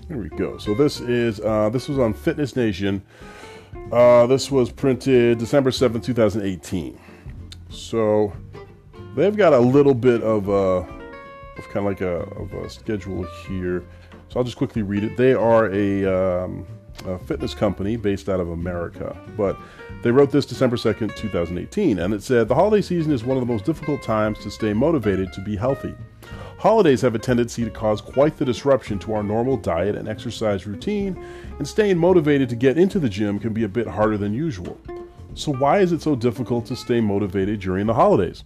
There 0.08 0.18
we 0.18 0.28
go. 0.30 0.58
So 0.58 0.74
this 0.74 1.00
is 1.00 1.40
uh, 1.40 1.68
this 1.70 1.88
was 1.88 1.98
on 1.98 2.14
Fitness 2.14 2.56
Nation. 2.56 3.02
Uh, 3.92 4.26
this 4.26 4.50
was 4.50 4.70
printed 4.72 5.38
December 5.38 5.70
seventh, 5.70 6.04
two 6.04 6.14
thousand 6.14 6.42
eighteen. 6.42 6.98
So 7.68 8.32
they've 9.14 9.36
got 9.36 9.52
a 9.52 9.58
little 9.58 9.94
bit 9.94 10.22
of 10.22 10.48
a 10.48 10.84
of 11.60 11.68
kind 11.68 11.78
of 11.78 11.84
like 11.84 12.00
a, 12.00 12.22
of 12.40 12.52
a 12.54 12.68
schedule 12.68 13.24
here. 13.46 13.84
So 14.28 14.38
I'll 14.40 14.44
just 14.44 14.56
quickly 14.56 14.82
read 14.82 15.04
it. 15.04 15.16
They 15.16 15.34
are 15.34 15.72
a, 15.72 16.04
um, 16.44 16.66
a 17.06 17.18
fitness 17.18 17.54
company 17.54 17.96
based 17.96 18.28
out 18.28 18.40
of 18.40 18.50
America, 18.50 19.16
but 19.36 19.56
they 20.02 20.10
wrote 20.10 20.30
this 20.30 20.46
December 20.46 20.76
2nd, 20.76 21.14
2018, 21.16 21.98
and 21.98 22.14
it 22.14 22.22
said 22.22 22.48
the 22.48 22.54
holiday 22.54 22.82
season 22.82 23.12
is 23.12 23.24
one 23.24 23.36
of 23.36 23.46
the 23.46 23.52
most 23.52 23.64
difficult 23.64 24.02
times 24.02 24.38
to 24.40 24.50
stay 24.50 24.72
motivated 24.72 25.32
to 25.32 25.40
be 25.40 25.56
healthy. 25.56 25.94
Holidays 26.58 27.00
have 27.00 27.14
a 27.14 27.18
tendency 27.18 27.64
to 27.64 27.70
cause 27.70 28.00
quite 28.00 28.36
the 28.36 28.44
disruption 28.44 28.98
to 28.98 29.14
our 29.14 29.22
normal 29.22 29.56
diet 29.56 29.96
and 29.96 30.08
exercise 30.08 30.66
routine, 30.66 31.16
and 31.58 31.66
staying 31.66 31.96
motivated 31.96 32.48
to 32.50 32.56
get 32.56 32.76
into 32.76 32.98
the 32.98 33.08
gym 33.08 33.38
can 33.38 33.54
be 33.54 33.64
a 33.64 33.68
bit 33.68 33.86
harder 33.86 34.18
than 34.18 34.34
usual. 34.34 34.78
So, 35.34 35.52
why 35.54 35.78
is 35.78 35.92
it 35.92 36.02
so 36.02 36.14
difficult 36.14 36.66
to 36.66 36.76
stay 36.76 37.00
motivated 37.00 37.60
during 37.60 37.86
the 37.86 37.94
holidays? 37.94 38.44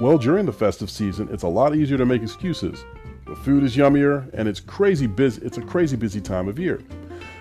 Well, 0.00 0.18
during 0.18 0.46
the 0.46 0.52
festive 0.52 0.90
season, 0.90 1.28
it's 1.30 1.42
a 1.42 1.48
lot 1.48 1.76
easier 1.76 1.98
to 1.98 2.06
make 2.06 2.22
excuses. 2.22 2.84
The 3.26 3.36
food 3.36 3.62
is 3.62 3.76
yummier, 3.76 4.28
and 4.32 4.48
it's 4.48 4.58
crazy 4.58 5.06
busy. 5.06 5.40
It's 5.44 5.58
a 5.58 5.62
crazy 5.62 5.96
busy 5.96 6.20
time 6.20 6.48
of 6.48 6.58
year. 6.58 6.80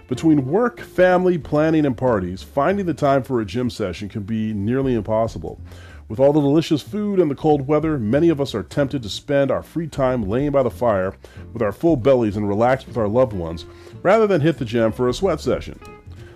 Between 0.10 0.48
work, 0.48 0.80
family, 0.80 1.38
planning, 1.38 1.86
and 1.86 1.96
parties, 1.96 2.42
finding 2.42 2.88
the 2.88 2.96
time 2.96 3.22
for 3.22 3.40
a 3.40 3.46
gym 3.46 3.70
session 3.70 4.10
can 4.10 4.24
be 4.24 4.54
nearly 4.54 4.96
impossible. 4.96 5.62
With 6.08 6.20
all 6.20 6.34
the 6.34 6.42
delicious 6.42 6.82
food 6.82 7.20
and 7.20 7.30
the 7.30 7.36
cold 7.36 7.68
weather, 7.68 8.00
many 8.00 8.30
of 8.30 8.42
us 8.42 8.56
are 8.56 8.64
tempted 8.64 9.04
to 9.04 9.10
spend 9.10 9.52
our 9.52 9.62
free 9.62 9.86
time 9.86 10.28
laying 10.28 10.50
by 10.50 10.64
the 10.64 10.72
fire 10.72 11.16
with 11.54 11.62
our 11.62 11.72
full 11.72 11.96
bellies 11.96 12.38
and 12.38 12.50
relax 12.50 12.88
with 12.88 12.98
our 12.98 13.08
loved 13.08 13.34
ones, 13.34 13.68
rather 14.02 14.26
than 14.26 14.42
hit 14.42 14.58
the 14.58 14.66
gym 14.66 14.92
for 14.92 15.10
a 15.10 15.14
sweat 15.14 15.42
session. 15.42 15.80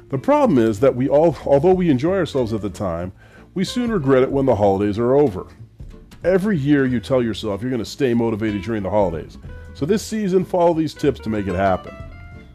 The 0.10 0.20
problem 0.20 0.60
is 0.60 0.80
that 0.82 0.96
we 0.96 1.10
all, 1.10 1.36
although 1.44 1.74
we 1.74 1.90
enjoy 1.90 2.18
ourselves 2.18 2.54
at 2.54 2.62
the 2.62 2.70
time, 2.70 3.12
we 3.56 3.66
soon 3.66 3.92
regret 3.92 4.22
it 4.22 4.32
when 4.32 4.46
the 4.46 4.56
holidays 4.56 5.00
are 5.00 5.16
over. 5.16 5.48
Every 6.24 6.60
year 6.60 6.86
you 6.86 7.00
tell 7.00 7.24
yourself 7.24 7.64
you're 7.64 7.72
going 7.72 7.80
to 7.80 7.86
stay 7.86 8.14
motivated 8.14 8.62
during 8.62 8.84
the 8.84 8.92
holidays. 8.92 9.40
So 9.74 9.88
this 9.88 10.04
season, 10.04 10.46
follow 10.46 10.76
these 10.76 10.94
tips 10.94 11.20
to 11.22 11.30
make 11.32 11.48
it 11.48 11.56
happen. 11.56 11.96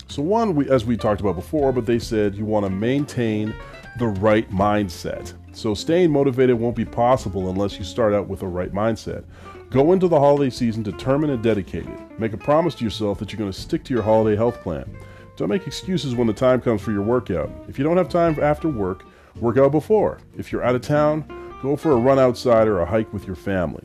So 0.08 0.22
one, 0.22 0.54
we, 0.54 0.68
as 0.70 0.84
we 0.84 0.96
talked 0.96 1.20
about 1.20 1.36
before, 1.36 1.72
but 1.72 1.86
they 1.86 1.98
said 1.98 2.34
you 2.34 2.44
want 2.44 2.64
to 2.64 2.70
maintain 2.70 3.54
the 3.98 4.06
right 4.06 4.50
mindset. 4.50 5.34
So 5.52 5.74
staying 5.74 6.10
motivated 6.10 6.58
won't 6.58 6.76
be 6.76 6.84
possible 6.84 7.50
unless 7.50 7.78
you 7.78 7.84
start 7.84 8.14
out 8.14 8.28
with 8.28 8.42
a 8.42 8.46
right 8.46 8.72
mindset. 8.72 9.24
Go 9.70 9.92
into 9.92 10.08
the 10.08 10.18
holiday 10.18 10.48
season 10.48 10.82
determined 10.82 11.32
and 11.32 11.42
dedicated. 11.42 11.92
Make 12.18 12.32
a 12.32 12.38
promise 12.38 12.74
to 12.76 12.84
yourself 12.84 13.18
that 13.18 13.32
you're 13.32 13.38
going 13.38 13.52
to 13.52 13.60
stick 13.60 13.84
to 13.84 13.94
your 13.94 14.02
holiday 14.02 14.34
health 14.34 14.62
plan. 14.62 14.90
Don't 15.36 15.50
make 15.50 15.66
excuses 15.66 16.14
when 16.14 16.26
the 16.26 16.32
time 16.32 16.60
comes 16.60 16.80
for 16.80 16.90
your 16.90 17.02
workout. 17.02 17.50
If 17.68 17.78
you 17.78 17.84
don't 17.84 17.98
have 17.98 18.08
time 18.08 18.42
after 18.42 18.68
work, 18.68 19.04
work 19.36 19.58
out 19.58 19.72
before. 19.72 20.18
If 20.36 20.50
you're 20.50 20.64
out 20.64 20.74
of 20.74 20.80
town, 20.80 21.24
go 21.60 21.76
for 21.76 21.92
a 21.92 21.96
run 21.96 22.18
outside 22.18 22.66
or 22.66 22.80
a 22.80 22.86
hike 22.86 23.12
with 23.12 23.26
your 23.26 23.36
family. 23.36 23.84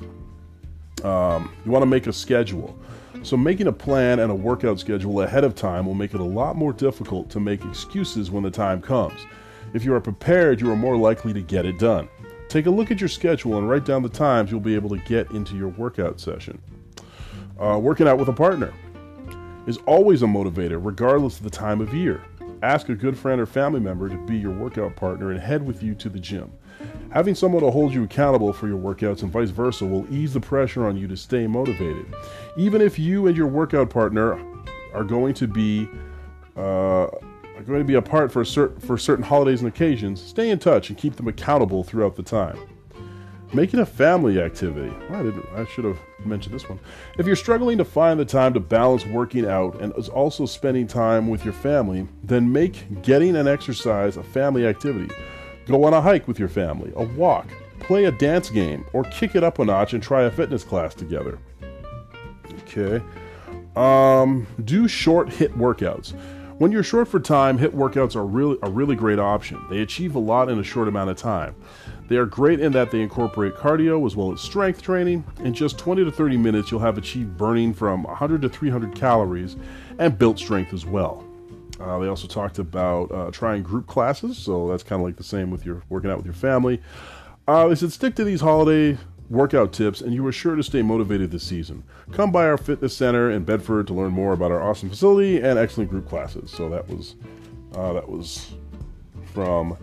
Um, 1.04 1.54
you 1.66 1.72
want 1.72 1.82
to 1.82 1.88
make 1.88 2.08
a 2.08 2.14
schedule. 2.14 2.80
So, 3.24 3.38
making 3.38 3.68
a 3.68 3.72
plan 3.72 4.20
and 4.20 4.30
a 4.30 4.36
workout 4.36 4.82
schedule 4.82 5.22
ahead 5.22 5.46
of 5.46 5.56
time 5.56 5.86
will 5.86 5.94
make 5.94 6.14
it 6.14 6.20
a 6.20 6.26
lot 6.26 6.58
more 6.58 6.74
difficult 6.74 7.30
to 7.30 7.40
make 7.40 7.64
excuses 7.64 8.30
when 8.30 8.44
the 8.44 8.52
time 8.52 8.82
comes. 8.82 9.26
If 9.74 9.86
you 9.86 9.94
are 9.94 10.02
prepared, 10.02 10.60
you 10.60 10.70
are 10.70 10.76
more 10.76 10.98
likely 10.98 11.32
to 11.32 11.42
get 11.42 11.66
it 11.66 11.80
done. 11.80 12.10
Take 12.50 12.66
a 12.66 12.70
look 12.70 12.92
at 12.92 13.00
your 13.00 13.08
schedule 13.08 13.58
and 13.58 13.70
write 13.70 13.86
down 13.86 14.04
the 14.04 14.10
times 14.10 14.52
you'll 14.52 14.60
be 14.60 14.76
able 14.76 14.90
to 14.90 14.98
get 14.98 15.32
into 15.32 15.56
your 15.56 15.70
workout 15.70 16.20
session. 16.20 16.62
Uh, 17.58 17.80
working 17.82 18.10
out 18.10 18.18
with 18.18 18.28
a 18.28 18.34
partner 18.34 18.74
is 19.68 19.78
always 19.88 20.22
a 20.22 20.28
motivator, 20.28 20.78
regardless 20.84 21.38
of 21.38 21.46
the 21.46 21.50
time 21.50 21.80
of 21.80 21.94
year. 21.94 22.22
Ask 22.62 22.90
a 22.90 22.96
good 22.96 23.18
friend 23.18 23.40
or 23.40 23.46
family 23.46 23.80
member 23.80 24.10
to 24.10 24.18
be 24.26 24.36
your 24.36 24.52
workout 24.52 24.98
partner 24.98 25.32
and 25.32 25.40
head 25.40 25.66
with 25.66 25.82
you 25.82 25.96
to 25.96 26.10
the 26.10 26.20
gym. 26.20 26.52
Having 27.14 27.36
someone 27.36 27.62
to 27.62 27.70
hold 27.70 27.94
you 27.94 28.04
accountable 28.04 28.52
for 28.52 28.68
your 28.68 28.80
workouts 28.80 29.22
and 29.22 29.32
vice 29.32 29.52
versa 29.52 29.86
will 29.86 30.12
ease 30.12 30.34
the 30.34 30.40
pressure 30.40 30.88
on 30.88 30.98
you 30.98 31.08
to 31.08 31.16
stay 31.16 31.46
motivated. 31.46 32.08
Even 32.58 32.82
if 32.82 32.98
you 32.98 33.28
and 33.28 33.38
your 33.38 33.46
workout 33.46 33.92
partner 33.92 34.44
are 34.96 35.04
going 35.04 35.36
to 35.36 35.48
be 35.48 35.88
uh, 36.58 37.04
are 37.04 37.64
going 37.68 37.80
to 37.80 37.86
be 37.86 37.94
apart 37.94 38.32
for, 38.32 38.44
cert- 38.44 38.82
for 38.82 38.98
certain 38.98 39.24
holidays 39.24 39.62
and 39.62 39.68
occasions, 39.68 40.20
stay 40.20 40.50
in 40.50 40.58
touch 40.58 40.90
and 40.90 40.98
keep 40.98 41.16
them 41.16 41.28
accountable 41.28 41.84
throughout 41.84 42.16
the 42.16 42.24
time. 42.24 42.58
Make 43.54 43.76
it 43.76 43.80
a 43.80 43.86
family 43.86 44.42
activity. 44.42 44.92
I, 45.12 45.22
didn't, 45.22 45.46
I 45.56 45.66
should 45.66 45.86
have 45.86 46.00
mentioned 46.26 46.56
this 46.56 46.68
one. 46.68 46.80
If 47.20 47.28
you're 47.28 47.36
struggling 47.36 47.78
to 47.78 47.86
find 47.86 48.20
the 48.20 48.26
time 48.26 48.56
to 48.56 48.60
balance 48.60 49.06
working 49.06 49.46
out 49.46 49.80
and 49.80 49.94
also 50.10 50.48
spending 50.48 50.88
time 50.88 51.28
with 51.28 51.44
your 51.46 51.54
family, 51.54 52.08
then 52.24 52.52
make 52.52 53.04
getting 53.04 53.36
an 53.36 53.48
exercise 53.48 54.18
a 54.18 54.24
family 54.24 54.66
activity. 54.66 55.14
Go 55.66 55.84
on 55.86 55.94
a 55.94 56.02
hike 56.02 56.28
with 56.28 56.40
your 56.40 56.50
family, 56.50 56.92
a 56.96 57.04
walk, 57.04 57.48
play 57.80 58.06
a 58.06 58.12
dance 58.12 58.50
game, 58.50 58.86
or 58.94 59.04
kick 59.06 59.36
it 59.36 59.44
up 59.44 59.60
a 59.60 59.66
notch 59.66 59.94
and 59.94 60.04
try 60.04 60.24
a 60.24 60.32
fitness 60.32 60.64
class 60.64 60.94
together. 60.94 61.40
Okay. 62.64 63.04
Um, 63.76 64.46
do 64.66 64.88
short 64.88 65.30
HIIT 65.30 65.56
workouts. 65.58 66.14
When 66.60 66.72
you're 66.72 66.84
short 66.84 67.08
for 67.08 67.20
time, 67.20 67.58
HIIT 67.58 67.72
workouts 67.72 68.16
are 68.16 68.26
really 68.26 68.58
a 68.62 68.70
really 68.70 68.96
great 68.96 69.20
option. 69.20 69.60
They 69.70 69.82
achieve 69.82 70.16
a 70.16 70.20
lot 70.20 70.50
in 70.50 70.60
a 70.60 70.64
short 70.64 70.88
amount 70.88 71.10
of 71.10 71.18
time. 71.18 71.56
They 72.10 72.18
are 72.18 72.26
great 72.26 72.60
in 72.60 72.72
that 72.74 72.92
they 72.92 73.02
incorporate 73.02 73.56
cardio 73.56 74.06
as 74.06 74.16
well 74.16 74.32
as 74.32 74.42
strength 74.42 74.82
training. 74.82 75.26
In 75.40 75.54
just 75.54 75.80
20 75.80 76.04
to 76.06 76.12
30 76.12 76.38
minutes, 76.38 76.70
you'll 76.70 76.80
have 76.82 76.98
achieved 76.98 77.38
burning 77.38 77.74
from 77.74 78.04
100 78.04 78.42
to 78.44 78.50
300 78.50 78.94
calories 78.96 79.56
and 79.98 80.18
built 80.18 80.38
strength 80.38 80.74
as 80.74 80.86
well. 80.86 81.26
Uh, 81.80 82.00
they 82.00 82.08
also 82.08 82.28
talked 82.28 82.60
about 82.60 83.12
uh, 83.12 83.32
trying 83.32 83.64
group 83.64 83.88
classes, 83.88 84.38
so 84.38 84.68
that's 84.70 84.84
kind 84.84 85.02
of 85.02 85.06
like 85.06 85.18
the 85.18 85.24
same 85.24 85.50
with 85.50 85.66
your 85.66 85.84
working 85.90 86.12
out 86.12 86.18
with 86.18 86.26
your 86.26 86.36
family. 86.36 86.82
Uh, 87.48 87.68
they 87.68 87.76
said 87.76 87.92
stick 87.92 88.16
to 88.16 88.24
these 88.24 88.42
holiday 88.42 88.98
workout 89.30 89.74
tips, 89.74 90.02
and 90.02 90.14
you 90.14 90.26
are 90.26 90.32
sure 90.32 90.56
to 90.56 90.64
stay 90.64 90.82
motivated 90.82 91.32
this 91.32 91.44
season. 91.44 91.84
Come 92.12 92.32
by 92.32 92.46
our 92.46 92.58
fitness 92.58 92.96
center 92.96 93.32
in 93.32 93.44
Bedford 93.44 93.88
to 93.88 93.94
learn 93.94 94.12
more 94.12 94.34
about 94.34 94.52
our 94.52 94.62
awesome 94.62 94.90
facility 94.90 95.42
and 95.42 95.58
excellent 95.58 95.90
group 95.90 96.08
classes. 96.08 96.52
So 96.52 96.70
that 96.70 96.88
was 96.88 97.16
uh, 97.76 97.94
that 97.94 98.08
was 98.08 98.54
from 99.34 99.78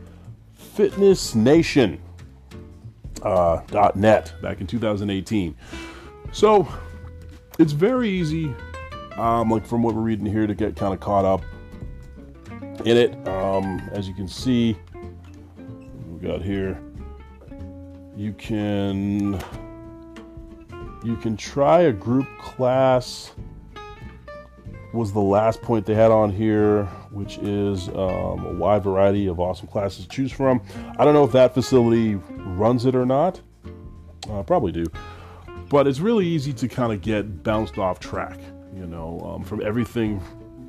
Fitness 0.54 1.34
Nation 1.34 2.00
uh, 3.22 3.60
.net 3.94 4.32
back 4.40 4.60
in 4.60 4.66
2018. 4.66 5.56
So 6.32 6.68
it's 7.58 7.72
very 7.72 8.08
easy, 8.08 8.54
um, 9.16 9.50
like 9.50 9.66
from 9.66 9.82
what 9.82 9.94
we're 9.94 10.02
reading 10.02 10.26
here, 10.26 10.46
to 10.46 10.54
get 10.54 10.76
kind 10.76 10.94
of 10.94 11.00
caught 11.00 11.24
up 11.24 11.42
in 12.86 12.96
it. 12.96 13.28
Um, 13.28 13.80
as 13.92 14.08
you 14.08 14.14
can 14.14 14.28
see, 14.28 14.76
we 16.08 16.26
got 16.26 16.42
here 16.42 16.80
you 18.20 18.34
can 18.34 19.40
you 21.02 21.16
can 21.16 21.36
try 21.38 21.82
a 21.82 21.92
group 21.92 22.26
class 22.38 23.32
was 24.92 25.12
the 25.12 25.20
last 25.20 25.62
point 25.62 25.86
they 25.86 25.94
had 25.94 26.10
on 26.10 26.30
here 26.30 26.84
which 27.12 27.38
is 27.38 27.88
um, 27.88 28.44
a 28.44 28.52
wide 28.58 28.82
variety 28.82 29.26
of 29.26 29.40
awesome 29.40 29.66
classes 29.66 30.04
to 30.04 30.10
choose 30.10 30.30
from. 30.30 30.60
I 30.98 31.04
don't 31.04 31.14
know 31.14 31.24
if 31.24 31.32
that 31.32 31.54
facility 31.54 32.16
runs 32.30 32.84
it 32.84 32.94
or 32.94 33.06
not. 33.06 33.40
Uh, 34.30 34.42
probably 34.42 34.70
do. 34.70 34.86
But 35.68 35.86
it's 35.86 35.98
really 35.98 36.26
easy 36.26 36.52
to 36.52 36.68
kind 36.68 36.92
of 36.92 37.00
get 37.00 37.42
bounced 37.42 37.78
off 37.78 38.00
track 38.00 38.38
you 38.74 38.86
know 38.86 39.20
um, 39.20 39.42
from 39.42 39.60
everything 39.62 40.22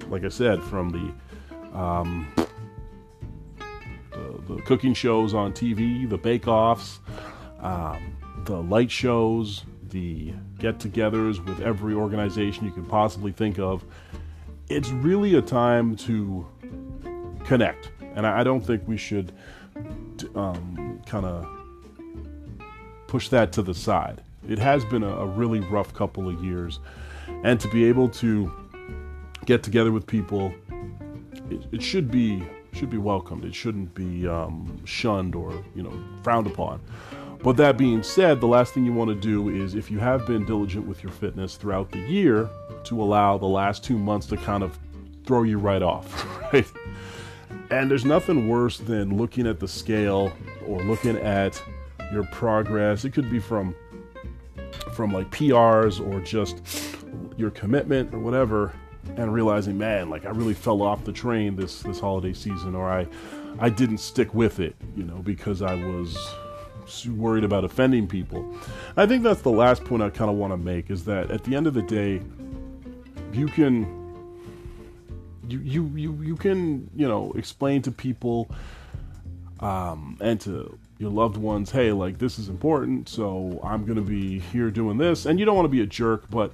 like 0.07 0.23
i 0.25 0.29
said 0.29 0.61
from 0.63 0.89
the 0.89 1.13
um, 1.73 2.31
the, 4.11 4.55
the 4.55 4.61
cooking 4.63 4.93
shows 4.93 5.33
on 5.33 5.53
tv 5.53 6.09
the 6.09 6.17
bake-offs 6.17 6.99
um, 7.61 8.17
the 8.45 8.61
light 8.61 8.91
shows, 8.91 9.63
the 9.89 10.33
get 10.57 10.79
togethers 10.79 11.43
with 11.45 11.61
every 11.61 11.93
organization 11.93 12.65
you 12.65 12.71
can 12.71 12.85
possibly 12.85 13.31
think 13.31 13.59
of. 13.59 13.83
It's 14.69 14.89
really 14.89 15.35
a 15.35 15.41
time 15.41 15.95
to 15.97 16.47
connect. 17.43 17.91
And 18.15 18.25
I, 18.25 18.43
don't 18.43 18.61
think 18.61 18.87
we 18.87 18.97
should 18.97 19.31
um, 20.35 21.01
kind 21.05 21.25
of 21.25 21.47
push 23.07 23.29
that 23.29 23.51
to 23.53 23.61
the 23.61 23.73
side. 23.73 24.21
It 24.47 24.59
has 24.59 24.83
been 24.85 25.03
a, 25.03 25.09
a 25.09 25.25
really 25.25 25.59
rough 25.59 25.93
couple 25.93 26.27
of 26.27 26.43
years. 26.43 26.79
And 27.43 27.59
to 27.59 27.67
be 27.69 27.85
able 27.85 28.09
to 28.09 28.51
get 29.45 29.63
together 29.63 29.91
with 29.91 30.07
people, 30.07 30.53
it, 31.51 31.67
it 31.71 31.83
should 31.83 32.09
be 32.09 32.43
should 32.73 32.89
be 32.89 32.97
welcomed. 32.97 33.43
It 33.43 33.53
shouldn't 33.53 33.93
be 33.93 34.27
um, 34.27 34.81
shunned 34.85 35.35
or 35.35 35.63
you 35.75 35.83
know 35.83 35.93
frowned 36.23 36.47
upon. 36.47 36.81
But 37.43 37.57
that 37.57 37.77
being 37.77 38.03
said, 38.03 38.39
the 38.39 38.47
last 38.47 38.73
thing 38.73 38.85
you 38.85 38.93
want 38.93 39.09
to 39.09 39.15
do 39.15 39.49
is 39.49 39.73
if 39.73 39.89
you 39.89 39.99
have 39.99 40.27
been 40.27 40.45
diligent 40.45 40.87
with 40.87 41.01
your 41.01 41.11
fitness 41.11 41.55
throughout 41.55 41.91
the 41.91 41.99
year, 41.99 42.49
to 42.85 43.01
allow 43.01 43.37
the 43.37 43.47
last 43.47 43.83
two 43.83 43.97
months 43.97 44.27
to 44.27 44.37
kind 44.37 44.63
of 44.63 44.77
throw 45.25 45.43
you 45.43 45.57
right 45.57 45.81
off, 45.81 46.25
right? 46.53 46.71
And 47.69 47.89
there's 47.89 48.05
nothing 48.05 48.47
worse 48.47 48.77
than 48.77 49.17
looking 49.17 49.47
at 49.47 49.59
the 49.59 49.67
scale 49.67 50.31
or 50.67 50.81
looking 50.83 51.17
at 51.17 51.61
your 52.11 52.23
progress. 52.25 53.05
It 53.05 53.11
could 53.11 53.29
be 53.29 53.39
from 53.39 53.75
from 54.93 55.11
like 55.11 55.29
PRs 55.31 56.05
or 56.05 56.19
just 56.21 56.97
your 57.37 57.49
commitment 57.49 58.13
or 58.13 58.19
whatever 58.19 58.73
and 59.17 59.33
realizing, 59.33 59.77
man, 59.77 60.09
like 60.09 60.25
I 60.25 60.29
really 60.29 60.53
fell 60.53 60.81
off 60.81 61.03
the 61.03 61.11
train 61.11 61.55
this 61.55 61.81
this 61.81 61.99
holiday 61.99 62.33
season 62.33 62.75
or 62.75 62.89
I 62.89 63.07
I 63.59 63.69
didn't 63.69 63.99
stick 63.99 64.33
with 64.33 64.59
it, 64.59 64.75
you 64.95 65.03
know, 65.03 65.17
because 65.17 65.61
I 65.61 65.75
was 65.75 66.17
worried 67.07 67.43
about 67.43 67.63
offending 67.63 68.07
people. 68.07 68.53
I 68.97 69.05
think 69.05 69.23
that's 69.23 69.41
the 69.41 69.51
last 69.51 69.83
point 69.83 70.01
I 70.03 70.09
kind 70.09 70.29
of 70.29 70.37
want 70.37 70.53
to 70.53 70.57
make 70.57 70.89
is 70.89 71.05
that 71.05 71.31
at 71.31 71.43
the 71.43 71.55
end 71.55 71.67
of 71.67 71.73
the 71.73 71.81
day, 71.81 72.21
you 73.33 73.47
can 73.47 74.01
you 75.47 75.59
you 75.59 75.91
you, 75.95 76.23
you 76.23 76.35
can 76.35 76.89
you 76.95 77.07
know 77.07 77.31
explain 77.33 77.81
to 77.83 77.91
people 77.91 78.49
um, 79.59 80.17
and 80.21 80.39
to 80.41 80.77
your 81.01 81.09
loved 81.09 81.35
ones, 81.35 81.71
hey, 81.71 81.91
like 81.91 82.19
this 82.19 82.37
is 82.37 82.47
important, 82.47 83.09
so 83.09 83.59
I'm 83.63 83.85
gonna 83.85 84.01
be 84.01 84.39
here 84.39 84.69
doing 84.69 84.97
this, 84.97 85.25
and 85.25 85.39
you 85.39 85.45
don't 85.45 85.55
want 85.55 85.65
to 85.65 85.69
be 85.69 85.81
a 85.81 85.85
jerk, 85.85 86.29
but 86.29 86.53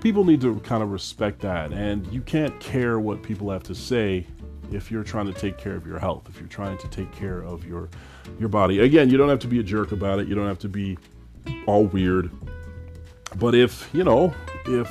people 0.00 0.22
need 0.22 0.42
to 0.42 0.60
kind 0.60 0.82
of 0.82 0.92
respect 0.92 1.40
that, 1.40 1.72
and 1.72 2.06
you 2.12 2.20
can't 2.20 2.58
care 2.60 3.00
what 3.00 3.22
people 3.22 3.50
have 3.50 3.62
to 3.64 3.74
say 3.74 4.26
if 4.70 4.90
you're 4.90 5.02
trying 5.02 5.26
to 5.26 5.32
take 5.32 5.56
care 5.56 5.74
of 5.74 5.86
your 5.86 5.98
health, 5.98 6.28
if 6.28 6.38
you're 6.38 6.48
trying 6.48 6.76
to 6.78 6.88
take 6.88 7.10
care 7.12 7.40
of 7.40 7.66
your 7.66 7.88
your 8.38 8.50
body. 8.50 8.80
Again, 8.80 9.08
you 9.08 9.16
don't 9.16 9.30
have 9.30 9.38
to 9.40 9.46
be 9.46 9.60
a 9.60 9.62
jerk 9.62 9.92
about 9.92 10.18
it. 10.18 10.28
You 10.28 10.34
don't 10.34 10.48
have 10.48 10.58
to 10.58 10.68
be 10.68 10.98
all 11.66 11.84
weird. 11.84 12.30
But 13.36 13.54
if, 13.54 13.88
you 13.92 14.02
know, 14.04 14.34
if 14.66 14.90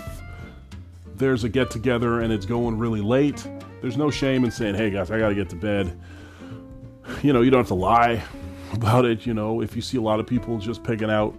there's 1.15 1.43
a 1.43 1.49
get 1.49 1.69
together 1.69 2.21
and 2.21 2.31
it's 2.33 2.45
going 2.45 2.77
really 2.77 3.01
late, 3.01 3.47
there's 3.81 3.97
no 3.97 4.09
shame 4.09 4.45
in 4.45 4.51
saying, 4.51 4.75
"Hey 4.75 4.89
guys, 4.89 5.11
I 5.11 5.19
got 5.19 5.29
to 5.29 5.35
get 5.35 5.49
to 5.49 5.55
bed." 5.55 5.99
You 7.21 7.33
know, 7.33 7.41
you 7.41 7.51
don't 7.51 7.59
have 7.59 7.67
to 7.67 7.75
lie 7.75 8.23
about 8.73 9.05
it, 9.05 9.25
you 9.25 9.33
know. 9.33 9.61
If 9.61 9.75
you 9.75 9.81
see 9.81 9.97
a 9.97 10.01
lot 10.01 10.19
of 10.19 10.27
people 10.27 10.57
just 10.57 10.83
picking 10.83 11.09
out, 11.09 11.35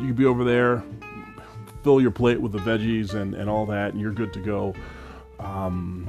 you 0.00 0.08
could 0.08 0.16
be 0.16 0.26
over 0.26 0.44
there, 0.44 0.82
fill 1.82 2.00
your 2.00 2.10
plate 2.10 2.40
with 2.40 2.52
the 2.52 2.58
veggies 2.58 3.14
and 3.14 3.34
and 3.34 3.48
all 3.48 3.66
that 3.66 3.92
and 3.92 4.00
you're 4.00 4.12
good 4.12 4.32
to 4.32 4.40
go. 4.40 4.74
Um, 5.40 6.08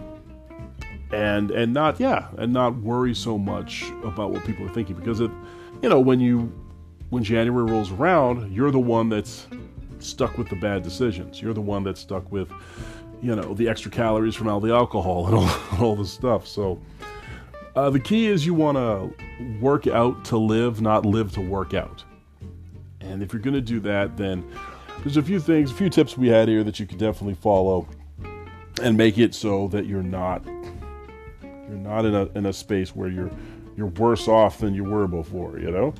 and 1.11 1.51
and 1.51 1.73
not 1.73 1.99
yeah 1.99 2.27
and 2.37 2.51
not 2.51 2.75
worry 2.77 3.13
so 3.13 3.37
much 3.37 3.85
about 4.03 4.31
what 4.31 4.43
people 4.45 4.65
are 4.65 4.73
thinking 4.73 4.95
because 4.95 5.19
it 5.19 5.31
you 5.81 5.89
know 5.89 5.99
when 5.99 6.19
you 6.19 6.51
when 7.09 7.23
january 7.23 7.71
rolls 7.71 7.91
around 7.91 8.51
you're 8.51 8.71
the 8.71 8.79
one 8.79 9.07
that's 9.07 9.47
stuck 9.99 10.37
with 10.37 10.49
the 10.49 10.55
bad 10.55 10.83
decisions 10.83 11.41
you're 11.41 11.53
the 11.53 11.61
one 11.61 11.83
that's 11.83 12.01
stuck 12.01 12.31
with 12.31 12.51
you 13.21 13.35
know 13.35 13.53
the 13.53 13.67
extra 13.69 13.89
calories 13.91 14.35
from 14.35 14.47
all 14.47 14.59
the 14.59 14.73
alcohol 14.73 15.27
and 15.27 15.35
all, 15.35 15.49
all 15.79 15.95
the 15.95 16.05
stuff 16.05 16.47
so 16.47 16.79
uh, 17.75 17.89
the 17.89 17.99
key 17.99 18.27
is 18.27 18.45
you 18.45 18.53
want 18.53 18.77
to 18.77 19.13
work 19.59 19.87
out 19.87 20.23
to 20.25 20.37
live 20.37 20.81
not 20.81 21.05
live 21.05 21.31
to 21.31 21.41
work 21.41 21.73
out 21.73 22.03
and 23.01 23.21
if 23.21 23.33
you're 23.33 23.41
going 23.41 23.53
to 23.53 23.61
do 23.61 23.79
that 23.79 24.17
then 24.17 24.43
there's 24.99 25.17
a 25.17 25.21
few 25.21 25.39
things 25.39 25.71
a 25.71 25.73
few 25.73 25.89
tips 25.89 26.17
we 26.17 26.27
had 26.27 26.47
here 26.47 26.63
that 26.63 26.79
you 26.79 26.85
can 26.85 26.97
definitely 26.97 27.35
follow 27.35 27.87
and 28.81 28.97
make 28.97 29.17
it 29.17 29.33
so 29.33 29.67
that 29.69 29.85
you're 29.85 30.03
not 30.03 30.45
you're 31.67 31.77
not 31.77 32.05
in 32.05 32.15
a 32.15 32.25
in 32.35 32.45
a 32.45 32.53
space 32.53 32.95
where 32.95 33.09
you're 33.09 33.31
you're 33.75 33.87
worse 33.87 34.27
off 34.27 34.59
than 34.59 34.73
you 34.73 34.83
were 34.83 35.07
before, 35.07 35.59
you 35.59 35.71
know. 35.71 35.93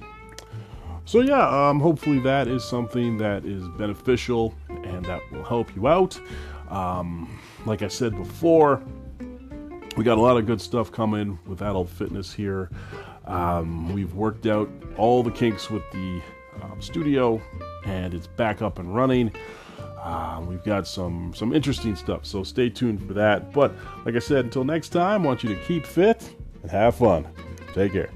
So 1.05 1.19
yeah, 1.21 1.69
um, 1.69 1.79
hopefully 1.79 2.19
that 2.19 2.47
is 2.47 2.63
something 2.63 3.17
that 3.17 3.45
is 3.45 3.67
beneficial 3.77 4.55
and 4.69 5.05
that 5.05 5.21
will 5.31 5.43
help 5.43 5.75
you 5.75 5.87
out. 5.87 6.19
Um, 6.69 7.39
like 7.65 7.81
I 7.83 7.87
said 7.87 8.15
before, 8.15 8.81
we 9.95 10.03
got 10.03 10.17
a 10.17 10.21
lot 10.21 10.37
of 10.37 10.45
good 10.45 10.61
stuff 10.61 10.91
coming 10.91 11.39
with 11.45 11.61
adult 11.61 11.89
fitness 11.89 12.33
here. 12.33 12.69
Um, 13.25 13.93
we've 13.93 14.13
worked 14.13 14.45
out 14.45 14.69
all 14.97 15.23
the 15.23 15.31
kinks 15.31 15.69
with 15.69 15.83
the 15.91 16.21
um, 16.61 16.81
studio, 16.81 17.41
and 17.85 18.13
it's 18.13 18.27
back 18.27 18.61
up 18.61 18.79
and 18.79 18.93
running. 18.95 19.31
Uh, 19.79 20.43
we've 20.47 20.63
got 20.63 20.87
some 20.87 21.33
some 21.33 21.53
interesting 21.53 21.95
stuff, 21.95 22.25
so 22.25 22.43
stay 22.43 22.69
tuned 22.69 23.05
for 23.07 23.13
that. 23.13 23.51
But 23.51 23.73
like 24.05 24.15
I 24.15 24.19
said, 24.19 24.45
until 24.45 24.63
next 24.63 24.89
time, 24.89 25.23
I 25.23 25.25
want 25.25 25.43
you 25.43 25.49
to 25.49 25.61
keep 25.63 25.85
fit 25.85 26.35
and 26.61 26.69
have 26.69 26.95
fun. 26.95 27.27
Take 27.73 27.93
care. 27.93 28.09